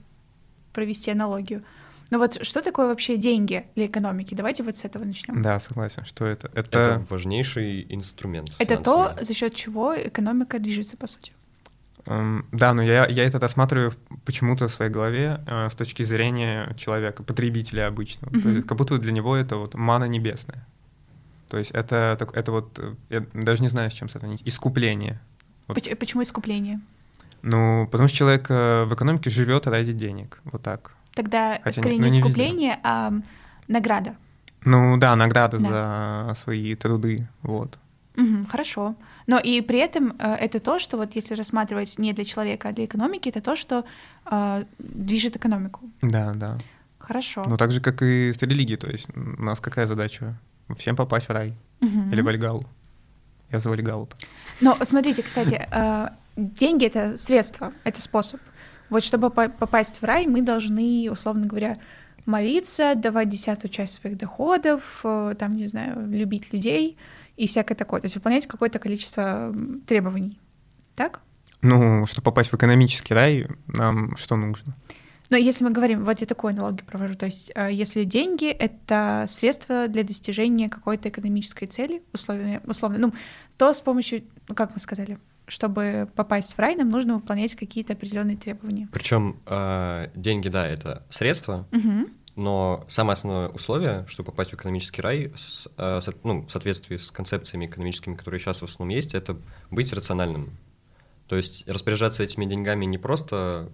провести 0.73 1.11
аналогию. 1.11 1.62
Но 2.11 2.19
вот 2.19 2.45
что 2.47 2.62
такое 2.62 2.87
вообще 2.87 3.16
деньги 3.16 3.66
для 3.75 3.87
экономики? 3.87 4.35
Давайте 4.35 4.62
вот 4.62 4.77
с 4.77 4.85
этого 4.85 5.05
начнем. 5.05 5.42
Да, 5.42 5.59
согласен, 5.59 6.05
что 6.05 6.25
это? 6.25 6.51
Это, 6.55 6.79
Это 6.79 7.07
важнейший 7.11 7.87
инструмент. 7.88 8.55
Это 8.59 8.77
то, 8.77 9.16
за 9.21 9.35
счет 9.35 9.55
чего 9.55 9.95
экономика 9.97 10.59
движется, 10.59 10.97
по 10.97 11.07
сути. 11.07 11.33
Эм, 12.07 12.47
Да, 12.53 12.75
но 12.75 12.83
я, 12.83 13.07
я 13.07 13.25
это 13.25 13.40
рассматриваю 13.40 13.92
почему-то 14.25 14.69
в 14.69 14.71
своей 14.73 14.90
голове 14.92 15.40
э, 15.47 15.69
с 15.69 15.75
точки 15.75 16.05
зрения 16.05 16.73
человека, 16.79 17.25
потребителя 17.25 17.88
обычного. 17.88 18.33
То 18.33 18.38
Мгм. 18.38 18.55
есть 18.57 18.66
как 18.69 18.79
будто 18.79 18.99
для 18.99 19.11
него 19.12 19.35
это 19.35 19.57
вот 19.57 19.75
мана 19.75 20.05
небесная. 20.05 20.64
То 21.49 21.57
есть 21.57 21.71
это, 21.71 22.17
это 22.33 22.53
вот, 22.53 22.79
э, 22.79 22.95
я 23.11 23.21
даже 23.35 23.63
не 23.63 23.69
знаю, 23.69 23.91
с 23.91 23.95
чем 23.95 24.09
сравнить, 24.09 24.43
искупление. 24.45 25.21
Вот. 25.69 25.75
Поч- 25.77 25.97
Почему 25.99 26.23
искупление? 26.23 26.81
Ну, 27.43 27.87
потому 27.91 28.09
что 28.09 28.17
человек 28.19 28.47
э, 28.51 28.85
в 28.85 28.95
экономике 28.95 29.31
живет 29.31 29.67
ради 29.67 29.93
денег, 29.93 30.41
вот 30.45 30.63
так. 30.63 30.95
Тогда 31.15 31.59
Хотя 31.63 31.81
скорее 31.83 31.95
не- 31.97 32.01
ну, 32.01 32.05
не 32.07 32.11
везде. 32.11 32.21
искупление, 32.21 32.79
а 32.83 33.13
награда. 33.69 34.17
Ну 34.65 34.97
да, 34.97 35.15
награды 35.17 35.59
Да. 35.59 35.69
за 36.29 36.35
свои 36.41 36.75
труды, 36.75 37.29
вот. 37.43 37.79
Мгм, 38.17 38.47
хорошо. 38.47 38.95
Но 39.27 39.39
и 39.39 39.61
при 39.61 39.79
этом 39.79 40.15
э, 40.19 40.35
это 40.35 40.59
то, 40.59 40.79
что 40.79 40.97
вот 40.97 41.15
если 41.17 41.35
рассматривать 41.37 41.99
не 41.99 42.13
для 42.13 42.25
человека, 42.25 42.69
а 42.69 42.73
для 42.73 42.85
экономики, 42.87 43.29
это 43.29 43.41
то, 43.41 43.55
что 43.57 43.85
э, 44.31 44.65
движет 44.79 45.37
экономику. 45.37 45.81
Да, 46.03 46.33
да. 46.35 46.59
Хорошо. 46.99 47.45
Ну 47.47 47.57
так 47.57 47.71
же, 47.71 47.81
как 47.81 48.03
и 48.03 48.33
с 48.33 48.43
религией, 48.43 48.77
то 48.79 48.91
есть 48.91 49.09
у 49.17 49.43
нас 49.43 49.61
какая 49.61 49.87
задача? 49.87 50.35
Всем 50.76 50.96
попасть 50.96 51.29
в 51.29 51.33
рай 51.33 51.55
Мгм. 51.81 52.12
или 52.12 52.20
в 52.20 52.24
Вальгалу. 52.24 52.64
Я 53.52 53.59
за 53.61 53.68
Вальгалу. 53.70 54.09
Но 54.61 54.76
смотрите, 54.83 55.22
кстати, 55.22 55.66
э, 55.70 56.09
деньги— 56.37 56.85
это 56.87 57.16
средство, 57.16 57.72
это 57.85 58.00
способ. 58.00 58.40
Вот 58.90 59.05
чтобы 59.05 59.31
по- 59.31 59.48
попасть 59.48 60.00
в 60.00 60.05
рай, 60.05 60.26
мы 60.26 60.42
должны, 60.42 61.09
условно 61.11 61.46
говоря, 61.46 61.79
молиться, 62.24 62.94
давать 62.96 63.29
десятую 63.29 63.70
часть 63.70 63.94
своих 63.94 64.16
доходов, 64.16 65.00
э, 65.05 65.35
там, 65.38 65.57
не 65.57 65.68
знаю, 65.68 66.09
любить 66.11 66.52
людей 66.52 66.96
и 67.37 67.46
всякое 67.46 67.74
такое. 67.74 68.00
То 68.00 68.07
есть 68.07 68.16
выполнять 68.16 68.46
какое-то 68.46 68.79
количество 68.79 69.55
требований. 69.87 70.38
Так? 70.94 71.20
Ну, 71.62 72.05
чтобы 72.07 72.24
попасть 72.24 72.50
в 72.50 72.57
экономический 72.57 73.14
рай, 73.14 73.46
нам 73.66 74.16
что 74.16 74.37
нужно? 74.37 74.74
Но 75.31 75.37
если 75.37 75.65
мы 75.65 75.71
говорим, 75.71 76.05
вот 76.05 76.21
я 76.21 76.27
такую 76.27 76.53
аналогию 76.53 76.87
провожу, 76.87 77.15
то 77.17 77.27
есть 77.27 77.51
э, 77.55 77.69
если 77.73 78.05
деньги— 78.05 78.47
это 78.49 79.25
средство 79.27 79.89
для 79.89 80.05
достижения 80.05 80.69
какой-то 80.69 81.09
экономической 81.09 81.67
цели, 81.67 82.03
условно, 82.12 82.62
условно 82.67 82.99
ну, 82.99 83.12
то 83.59 83.73
с 83.73 83.81
помощью, 83.81 84.23
ну, 84.49 84.55
как 84.55 84.73
мы 84.73 84.79
сказали, 84.79 85.19
чтобы 85.49 86.09
попасть 86.15 86.55
в 86.55 86.59
рай, 86.59 86.77
нам 86.77 86.91
нужно 86.91 87.15
выполнять 87.15 87.55
какие-то 87.55 87.95
определенные 87.95 88.37
требования. 88.37 88.89
Причем 88.93 89.41
э, 89.47 90.09
деньги, 90.15 90.49
да, 90.49 90.67
это 90.67 91.05
средства, 91.11 91.67
Угу. 91.73 92.09
но 92.37 92.85
самое 92.89 93.15
основное 93.15 93.49
условие, 93.49 94.05
чтобы 94.09 94.31
попасть 94.31 94.51
в 94.53 94.55
экономический 94.55 95.03
рай, 95.03 95.33
с, 95.37 95.67
э, 95.77 96.01
со- 96.03 96.15
ну, 96.23 96.43
в 96.47 96.51
соответствии 96.51 96.97
с 96.97 97.11
концепциями 97.11 97.67
экономическими, 97.67 98.15
которые 98.15 98.39
сейчас 98.41 98.61
в 98.61 98.65
основном 98.65 98.95
есть, 98.95 99.15
это 99.15 99.37
быть 99.71 99.93
рациональным. 99.93 100.57
То 101.29 101.35
есть 101.37 101.67
распоряжаться 101.67 102.23
этими 102.23 102.45
деньгами 102.45 102.85
не 102.85 102.99
просто 102.99 103.71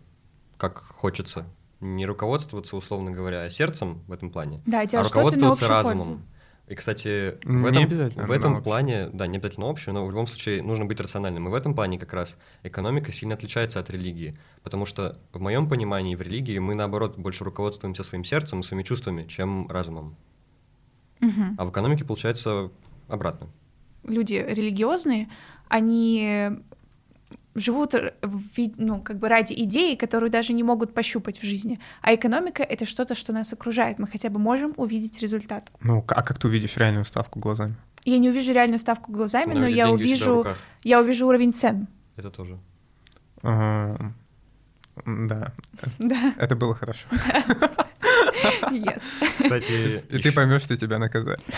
как 0.62 0.78
хочется, 0.78 1.44
не 1.80 2.06
руководствоваться, 2.06 2.76
условно 2.76 3.10
говоря, 3.10 3.50
сердцем 3.50 4.04
в 4.06 4.12
этом 4.12 4.30
плане, 4.30 4.62
Да, 4.64 4.82
а 4.82 5.02
руководствоваться 5.02 5.66
разумом. 5.66 5.96
пользу. 5.98 6.20
И, 6.68 6.74
кстати, 6.76 7.34
в 7.44 7.50
Не 7.50 7.68
этом, 7.70 7.82
обязательно 7.82 8.26
в 8.26 8.30
этом 8.30 8.62
плане, 8.62 9.08
да, 9.12 9.26
не 9.26 9.38
обязательно 9.38 9.68
общую, 9.68 9.94
но 9.94 10.06
в 10.06 10.10
любом 10.10 10.28
случае 10.28 10.62
нужно 10.62 10.84
быть 10.84 11.00
рациональным. 11.00 11.48
И 11.48 11.50
в 11.50 11.54
этом 11.54 11.74
плане 11.74 11.98
как 11.98 12.12
раз 12.12 12.38
экономика 12.62 13.10
сильно 13.10 13.34
отличается 13.34 13.80
от 13.80 13.90
религии. 13.90 14.38
Потому 14.62 14.86
что 14.86 15.18
в 15.32 15.40
моем 15.40 15.68
понимании 15.68 16.14
в 16.14 16.22
религии 16.22 16.58
мы, 16.58 16.74
наоборот, 16.74 17.18
больше 17.18 17.42
руководствуемся 17.42 18.04
своим 18.04 18.22
сердцем 18.22 18.60
и 18.60 18.62
своими 18.62 18.84
чувствами, 18.84 19.24
чем 19.24 19.66
разумом. 19.68 20.14
Мгм. 21.18 21.56
А 21.58 21.64
в 21.64 21.70
экономике 21.70 22.04
получается 22.04 22.70
обратно. 23.08 23.48
Люди 24.04 24.34
религиозные, 24.34 25.28
они 25.68 26.50
живут 27.54 27.94
ну, 28.76 29.00
как 29.00 29.18
бы 29.18 29.28
ради 29.28 29.54
идеи, 29.64 29.94
которую 29.94 30.30
даже 30.30 30.52
не 30.52 30.62
могут 30.62 30.94
пощупать 30.94 31.40
в 31.40 31.44
жизни. 31.44 31.78
А 32.00 32.14
экономика— 32.14 32.62
это 32.68 32.84
что-то, 32.84 33.14
что 33.14 33.32
нас 33.32 33.52
окружает. 33.52 33.98
Мы 33.98 34.06
хотя 34.06 34.30
бы 34.30 34.38
можем 34.38 34.72
увидеть 34.76 35.20
результат. 35.20 35.70
Ну, 35.80 36.04
а 36.08 36.22
как 36.22 36.38
ты 36.38 36.48
увидишь 36.48 36.76
реальную 36.76 37.04
ставку 37.04 37.38
глазами? 37.38 37.74
Я 38.04 38.18
не 38.18 38.30
увижу 38.30 38.52
реальную 38.52 38.78
ставку 38.78 39.12
глазами, 39.12 39.54
но 39.54 39.66
видеть 39.66 39.76
я 39.76 39.90
увижу, 39.90 40.46
я 40.82 41.00
увижу 41.00 41.26
уровень 41.26 41.52
цен. 41.52 41.86
Это 42.16 42.30
тоже. 42.30 42.58
Да, 43.42 45.52
Да, 45.98 46.34
это 46.36 46.54
было 46.54 46.74
хорошо. 46.74 47.06
yes. 48.70 49.02
Кстати, 49.38 50.04
И 50.10 50.18
ты 50.18 50.32
поймешь, 50.32 50.62
что 50.62 50.76
тебя 50.76 50.98
наказали. 50.98 51.38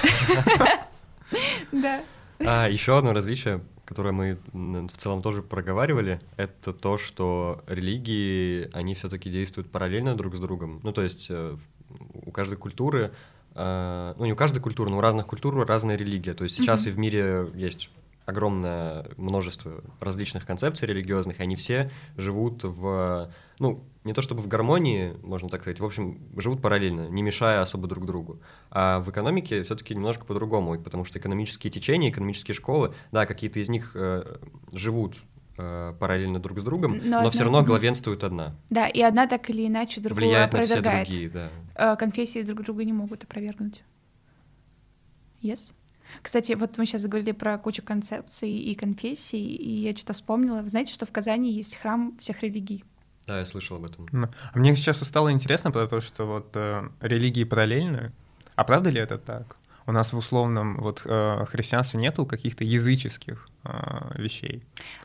Да. 1.73 2.05
А, 2.39 2.69
еще 2.69 2.97
одно 2.97 3.13
различие, 3.13 3.61
которое 3.85 4.13
мы 4.13 4.39
в 4.53 4.97
целом 4.97 5.23
тоже 5.23 5.43
проговаривали, 5.43 6.21
это 6.37 6.73
то, 6.73 6.99
что 6.99 7.63
религии, 7.67 8.71
они 8.73 8.95
все-таки 8.95 9.31
действуют 9.31 9.71
параллельно 9.71 10.17
друг 10.17 10.35
с 10.37 10.39
другом. 10.41 10.81
Ну, 10.83 10.93
то 10.93 11.03
есть 11.03 11.27
э, 11.31 11.57
у 12.27 12.31
каждой 12.31 12.57
культуры, 12.57 13.13
э, 13.55 14.15
ну, 14.17 14.25
не 14.25 14.33
у 14.33 14.37
каждой 14.37 14.61
культуры, 14.61 14.91
но 14.91 14.99
у 14.99 15.01
разных 15.01 15.27
культур 15.27 15.55
разная 15.67 15.97
религия. 15.97 16.35
То 16.35 16.45
есть 16.45 16.57
сейчас 16.57 16.83
Мгм. 16.83 16.91
и 16.91 16.93
в 16.93 16.99
мире 16.99 17.51
есть 17.55 17.91
огромное 18.27 19.07
множество 19.17 19.83
различных 20.01 20.47
концепций 20.47 20.89
религиозных, 20.89 21.41
и 21.41 21.43
они 21.43 21.57
все 21.57 21.91
живут 22.17 22.65
в, 22.65 23.31
ну, 23.59 23.85
не 24.05 24.13
то 24.13 24.21
чтобы 24.23 24.43
в 24.43 24.49
гармонии, 24.49 25.15
можно 25.23 25.49
так 25.49 25.63
сказать, 25.63 25.81
в 25.81 25.85
общем, 25.85 26.19
живут 26.37 26.61
параллельно, 26.61 27.09
не 27.09 27.23
мешая 27.23 27.61
особо 27.63 27.89
друг 27.89 28.05
другу. 28.05 28.39
А 28.71 29.01
в 29.01 29.11
экономике 29.11 29.63
все-таки 29.63 29.95
немножко 29.95 30.25
по-другому, 30.27 30.79
потому 30.79 31.05
что 31.05 31.19
экономические 31.19 31.71
течения, 31.71 32.11
экономические 32.11 32.55
школы, 32.55 32.95
да, 33.13 33.25
какие-то 33.25 33.61
из 33.61 33.69
них 33.71 33.93
э, 33.95 34.37
живут 34.73 35.23
э, 35.57 35.95
параллельно 35.99 36.39
друг 36.39 36.59
с 36.59 36.63
другом, 36.65 36.99
Но 37.03 37.23
но, 37.23 37.31
все 37.31 37.39
одна- 37.41 37.45
равно 37.45 37.59
Мгм. 37.61 37.67
главенствует 37.69 38.25
одна, 38.25 38.55
Да, 38.69 38.87
и 38.89 39.01
одна 39.01 39.27
так 39.27 39.49
или 39.49 39.67
иначе 39.67 40.01
другую 40.03 40.27
влияет 40.27 40.53
на 40.53 40.61
все 40.63 40.75
опровергает. 40.75 41.09
другие, 41.09 41.31
да. 41.31 41.51
Э, 41.75 41.97
Конфессии 41.97 42.43
друг 42.43 42.63
друга 42.63 42.85
не 42.85 42.93
могут 42.93 43.25
опровергнуть. 43.25 43.85
Yes? 45.43 45.73
Кстати, 46.23 46.53
вот 46.53 46.77
мы 46.79 46.87
сейчас 46.87 47.01
заговорили 47.03 47.33
про 47.33 47.57
кучу 47.59 47.83
концепций 47.83 48.51
и 48.51 48.75
конфессий, 48.75 49.55
и 49.57 49.71
я 49.71 49.97
что-то 49.97 50.13
вспомнила. 50.13 50.61
Вы 50.61 50.69
знаете, 50.69 50.93
что 50.93 51.07
в 51.07 51.11
Казани 51.13 51.53
есть 51.53 51.77
храм 51.77 52.17
всех 52.19 52.43
религий? 52.43 52.85
Да, 53.27 53.39
я 53.39 53.45
слышал 53.45 53.77
об 53.77 53.85
этом. 53.85 54.07
А 54.53 54.59
мне 54.59 54.75
сейчас 54.77 54.99
стало 54.99 55.33
интересно, 55.33 55.71
потому 55.71 56.01
что 56.03 56.25
вот 56.25 56.51
э, 56.55 56.89
религии 57.01 57.45
параллельны. 57.45 58.13
А 58.55 58.65
правда 58.65 58.91
ли 58.91 59.01
это 59.01 59.19
так? 59.19 59.57
У 59.87 59.93
нас 59.93 60.15
в 60.15 60.17
условном 60.17 60.79
вот 60.81 61.03
э, 61.05 61.45
христианстве 61.47 62.01
нету 62.01 62.25
каких-то 62.25 62.65
языческих 62.65 63.47
э, 63.65 63.71
вещей. 64.15 64.63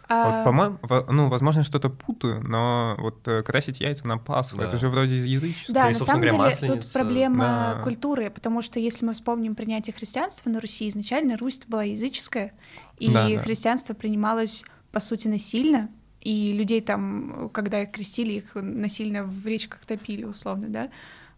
А, 0.08 0.38
Вот, 0.38 0.46
по-моему, 0.46 0.80
во- 0.82 1.06
ну, 1.12 1.28
возможно, 1.28 1.64
что-то 1.66 1.90
путаю, 1.90 2.42
но 2.48 2.96
вот 2.98 3.28
э, 3.28 3.44
красить 3.44 3.82
яйца 3.82 4.08
на 4.08 4.18
Пасху, 4.18 4.56
Да. 4.58 4.68
это 4.68 4.78
же 4.78 4.88
вроде 4.88 5.18
язычество. 5.18 5.74
Да, 5.74 5.90
и, 5.90 5.94
на 5.94 6.00
собственно 6.00 6.22
самом 6.30 6.38
говоря, 6.40 6.56
деле 6.56 6.74
тут 6.82 6.94
проблема 6.94 7.74
да. 7.76 7.84
культуры, 7.84 8.30
потому 8.30 8.62
что 8.62 8.80
если 8.80 9.06
мы 9.06 9.12
вспомним 9.14 9.56
принятие 9.56 9.94
христианства 9.94 10.50
на 10.50 10.62
Руси, 10.62 10.88
изначально 10.88 11.38
Русь 11.38 11.60
была 11.68 11.84
языческая, 11.84 12.54
и 13.00 13.12
Да, 13.12 13.28
да. 13.28 13.40
христианство 13.42 13.94
принималось, 13.94 14.64
по 14.94 15.02
сути, 15.02 15.28
насильно, 15.28 15.90
и 16.22 16.54
людей 16.54 16.82
там, 16.82 17.50
когда 17.54 17.82
их 17.82 17.92
крестили, 17.92 18.34
их 18.34 18.56
насильно 18.56 19.24
в 19.24 19.46
речках 19.46 19.86
топили, 19.86 20.26
условно, 20.26 20.68
да. 20.68 20.90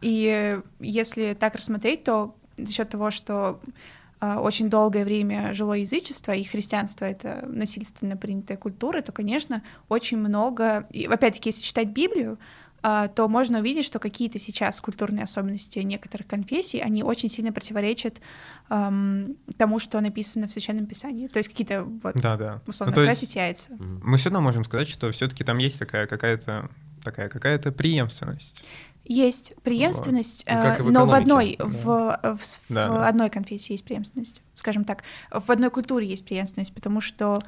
И 0.01 0.27
э, 0.27 0.61
если 0.79 1.35
так 1.39 1.55
рассмотреть, 1.55 2.03
то 2.03 2.35
за 2.57 2.73
счет 2.73 2.89
того, 2.89 3.11
что 3.11 3.59
а, 4.19 4.39
очень 4.39 4.69
долгое 4.69 5.03
время 5.03 5.51
жило 5.53 5.73
язычество, 5.73 6.31
и 6.31 6.43
христианство— 6.43 7.05
это 7.05 7.43
насильственно 7.47 8.15
принятая 8.15 8.55
культура, 8.55 9.01
то, 9.01 9.11
конечно, 9.11 9.63
очень 9.89 10.17
много... 10.17 10.87
И, 10.91 11.05
опять-таки, 11.05 11.49
если 11.49 11.63
читать 11.63 11.87
Библию, 11.87 12.37
то 12.81 13.27
можно 13.27 13.59
увидеть, 13.59 13.85
что 13.85 13.99
какие-то 13.99 14.39
сейчас 14.39 14.81
культурные 14.81 15.23
особенности 15.23 15.79
некоторых 15.79 16.27
конфессий, 16.27 16.79
они 16.79 17.03
очень 17.03 17.29
сильно 17.29 17.51
противоречат 17.51 18.21
ам, 18.69 19.35
тому, 19.57 19.79
что 19.79 20.01
написано 20.01 20.47
в 20.47 20.51
Священном 20.51 20.85
Писании. 20.87 21.27
То 21.27 21.37
есть 21.37 21.49
какие-то, 21.49 21.83
вот, 21.83 22.15
Да, 22.15 22.37
да. 22.37 22.61
условно, 22.67 22.95
Ну, 22.95 23.01
есть 23.03 23.09
красить 23.19 23.35
яйца. 23.35 23.71
Мы 23.79 24.17
все 24.17 24.29
равно 24.29 24.41
можем 24.41 24.63
сказать, 24.63 24.87
что 24.87 25.11
все-таки 25.11 25.43
там 25.43 25.57
есть 25.59 25.77
такая 25.79 26.07
какая-то 26.07 26.69
такая 27.03 27.29
какая-то 27.29 27.71
преемственность. 27.71 28.63
Есть 29.03 29.55
преемственность, 29.63 30.43
и 30.43 30.51
э, 30.51 30.81
в 30.83 30.91
но 30.91 31.05
в 31.07 31.13
одной, 31.13 31.55
Да. 31.57 31.65
в, 31.65 31.83
в, 31.83 32.37
в 32.37 32.61
Да, 32.69 32.87
да. 32.87 33.07
одной 33.07 33.29
конфессии 33.31 33.73
есть 33.73 33.83
преемственность, 33.83 34.43
скажем 34.53 34.83
так. 34.85 35.03
В 35.31 35.51
одной 35.51 35.71
культуре 35.71 36.07
есть 36.07 36.23
преемственность, 36.25 36.73
потому 36.73 37.01
что 37.01 37.39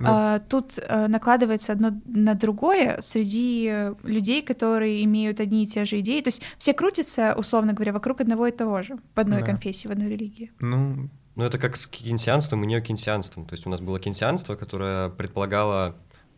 Ну, 0.00 0.40
тут 0.48 0.78
э, 0.78 1.06
накладывается 1.08 1.72
одно 1.72 1.90
на 2.06 2.34
другое 2.34 3.00
среди 3.00 3.92
людей, 4.04 4.42
которые 4.42 5.04
имеют 5.04 5.40
одни 5.40 5.64
и 5.64 5.66
те 5.66 5.84
же 5.84 5.98
идеи. 6.00 6.20
То 6.20 6.28
есть 6.28 6.42
все 6.58 6.72
крутятся, 6.72 7.34
условно 7.36 7.72
говоря, 7.72 7.92
вокруг 7.92 8.20
одного 8.20 8.46
и 8.46 8.52
того 8.52 8.82
же, 8.82 8.96
в 9.14 9.18
одной 9.18 9.40
Да. 9.40 9.46
конфессии, 9.46 9.88
в 9.88 9.90
одной 9.90 10.08
религии. 10.10 10.52
ну, 10.60 11.08
Ну, 11.36 11.44
это 11.44 11.56
как 11.58 11.76
с 11.76 11.86
кенсианством 11.86 12.64
и 12.64 12.66
неокенсианством. 12.66 13.44
То 13.46 13.54
есть 13.54 13.64
у 13.66 13.70
нас 13.70 13.80
было 13.80 14.00
кенсианство, 14.00 14.56
которое 14.56 15.08
предполагало 15.08 15.94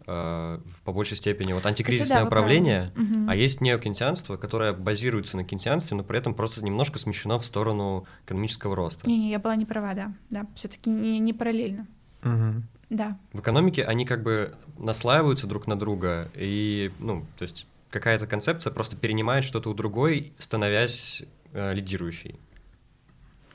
э, 0.07 0.59
по 0.85 0.93
большей 0.93 1.17
степени 1.17 1.53
вот 1.55 1.65
антикризисное 1.65 2.07
Кстати, 2.19 2.23
да, 2.23 2.27
управление. 2.27 2.93
Мгм. 2.97 3.29
а 3.31 3.35
есть 3.35 3.61
неокенсианство, 3.61 4.37
которое 4.37 4.73
базируется 4.73 5.37
на 5.37 5.45
кенсианстве, 5.45 5.97
но 5.97 6.03
при 6.05 6.19
этом 6.19 6.35
просто 6.35 6.63
немножко 6.65 6.99
смещено 6.99 7.39
в 7.39 7.45
сторону 7.47 8.07
экономического 8.27 8.75
роста. 8.77 9.09
Не-не, 9.09 9.31
я 9.31 9.39
была 9.39 9.57
не 9.57 9.65
права, 9.65 9.95
да. 9.95 10.13
Да, 10.31 10.47
все-таки 10.55 10.91
не, 10.91 11.19
не 11.19 11.33
параллельно. 11.33 11.87
мгм. 12.23 12.65
Да. 12.91 13.17
В 13.33 13.41
экономике 13.41 13.85
они 13.85 14.05
как 14.05 14.23
бы 14.23 14.57
наслаиваются 14.77 15.47
друг 15.47 15.67
на 15.69 15.79
друга, 15.79 16.29
и, 16.35 16.91
ну, 16.99 17.25
то 17.39 17.45
есть 17.45 17.67
какая-то 17.91 18.27
концепция 18.27 18.73
просто 18.73 18.97
перенимает 18.97 19.45
что-то 19.45 19.71
у 19.71 19.75
другой, 19.75 20.33
становясь 20.39 21.23
э, 21.53 21.73
лидирующей. 21.73 22.35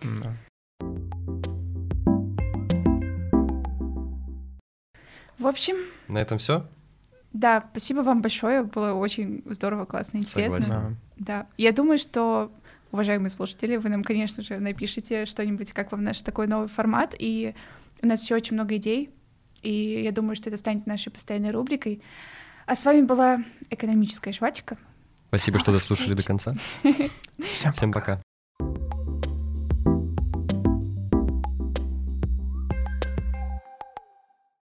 да. 0.01 0.33
В 5.37 5.47
общем, 5.47 5.75
На 6.07 6.19
этом 6.19 6.37
все. 6.37 6.65
да, 7.33 7.63
спасибо 7.71 7.99
вам 7.99 8.21
большое. 8.21 8.63
Было 8.63 8.93
очень 8.93 9.43
здорово, 9.45 9.85
классно, 9.85 10.17
интересно. 10.19 10.61
Согласен. 10.61 10.97
Да. 11.17 11.41
Да, 11.43 11.47
я 11.57 11.71
думаю, 11.73 11.97
что, 11.97 12.51
уважаемые 12.91 13.29
слушатели, 13.29 13.75
вы 13.75 13.89
нам, 13.89 14.01
конечно 14.03 14.41
же, 14.41 14.57
напишите 14.57 15.25
что-нибудь, 15.25 15.73
как 15.73 15.91
вам 15.91 16.03
наш 16.03 16.21
такой 16.21 16.47
новый 16.47 16.69
формат, 16.69 17.15
и 17.19 17.53
у 18.01 18.07
нас 18.07 18.23
еще 18.23 18.35
очень 18.35 18.53
много 18.55 18.77
идей, 18.77 19.09
и 19.65 20.03
я 20.03 20.11
думаю, 20.11 20.35
что 20.35 20.49
это 20.49 20.57
станет 20.57 20.85
нашей 20.85 21.11
постоянной 21.11 21.51
рубрикой. 21.51 22.01
А 22.65 22.75
с 22.75 22.85
вами 22.85 23.01
была 23.01 23.43
экономическая 23.69 24.31
жвачка. 24.31 24.77
Спасибо, 25.27 25.59
что 25.59 25.71
дослушали 25.71 26.13
до 26.13 26.23
конца. 26.23 26.55
Всем 27.73 27.91
пока. 27.91 28.21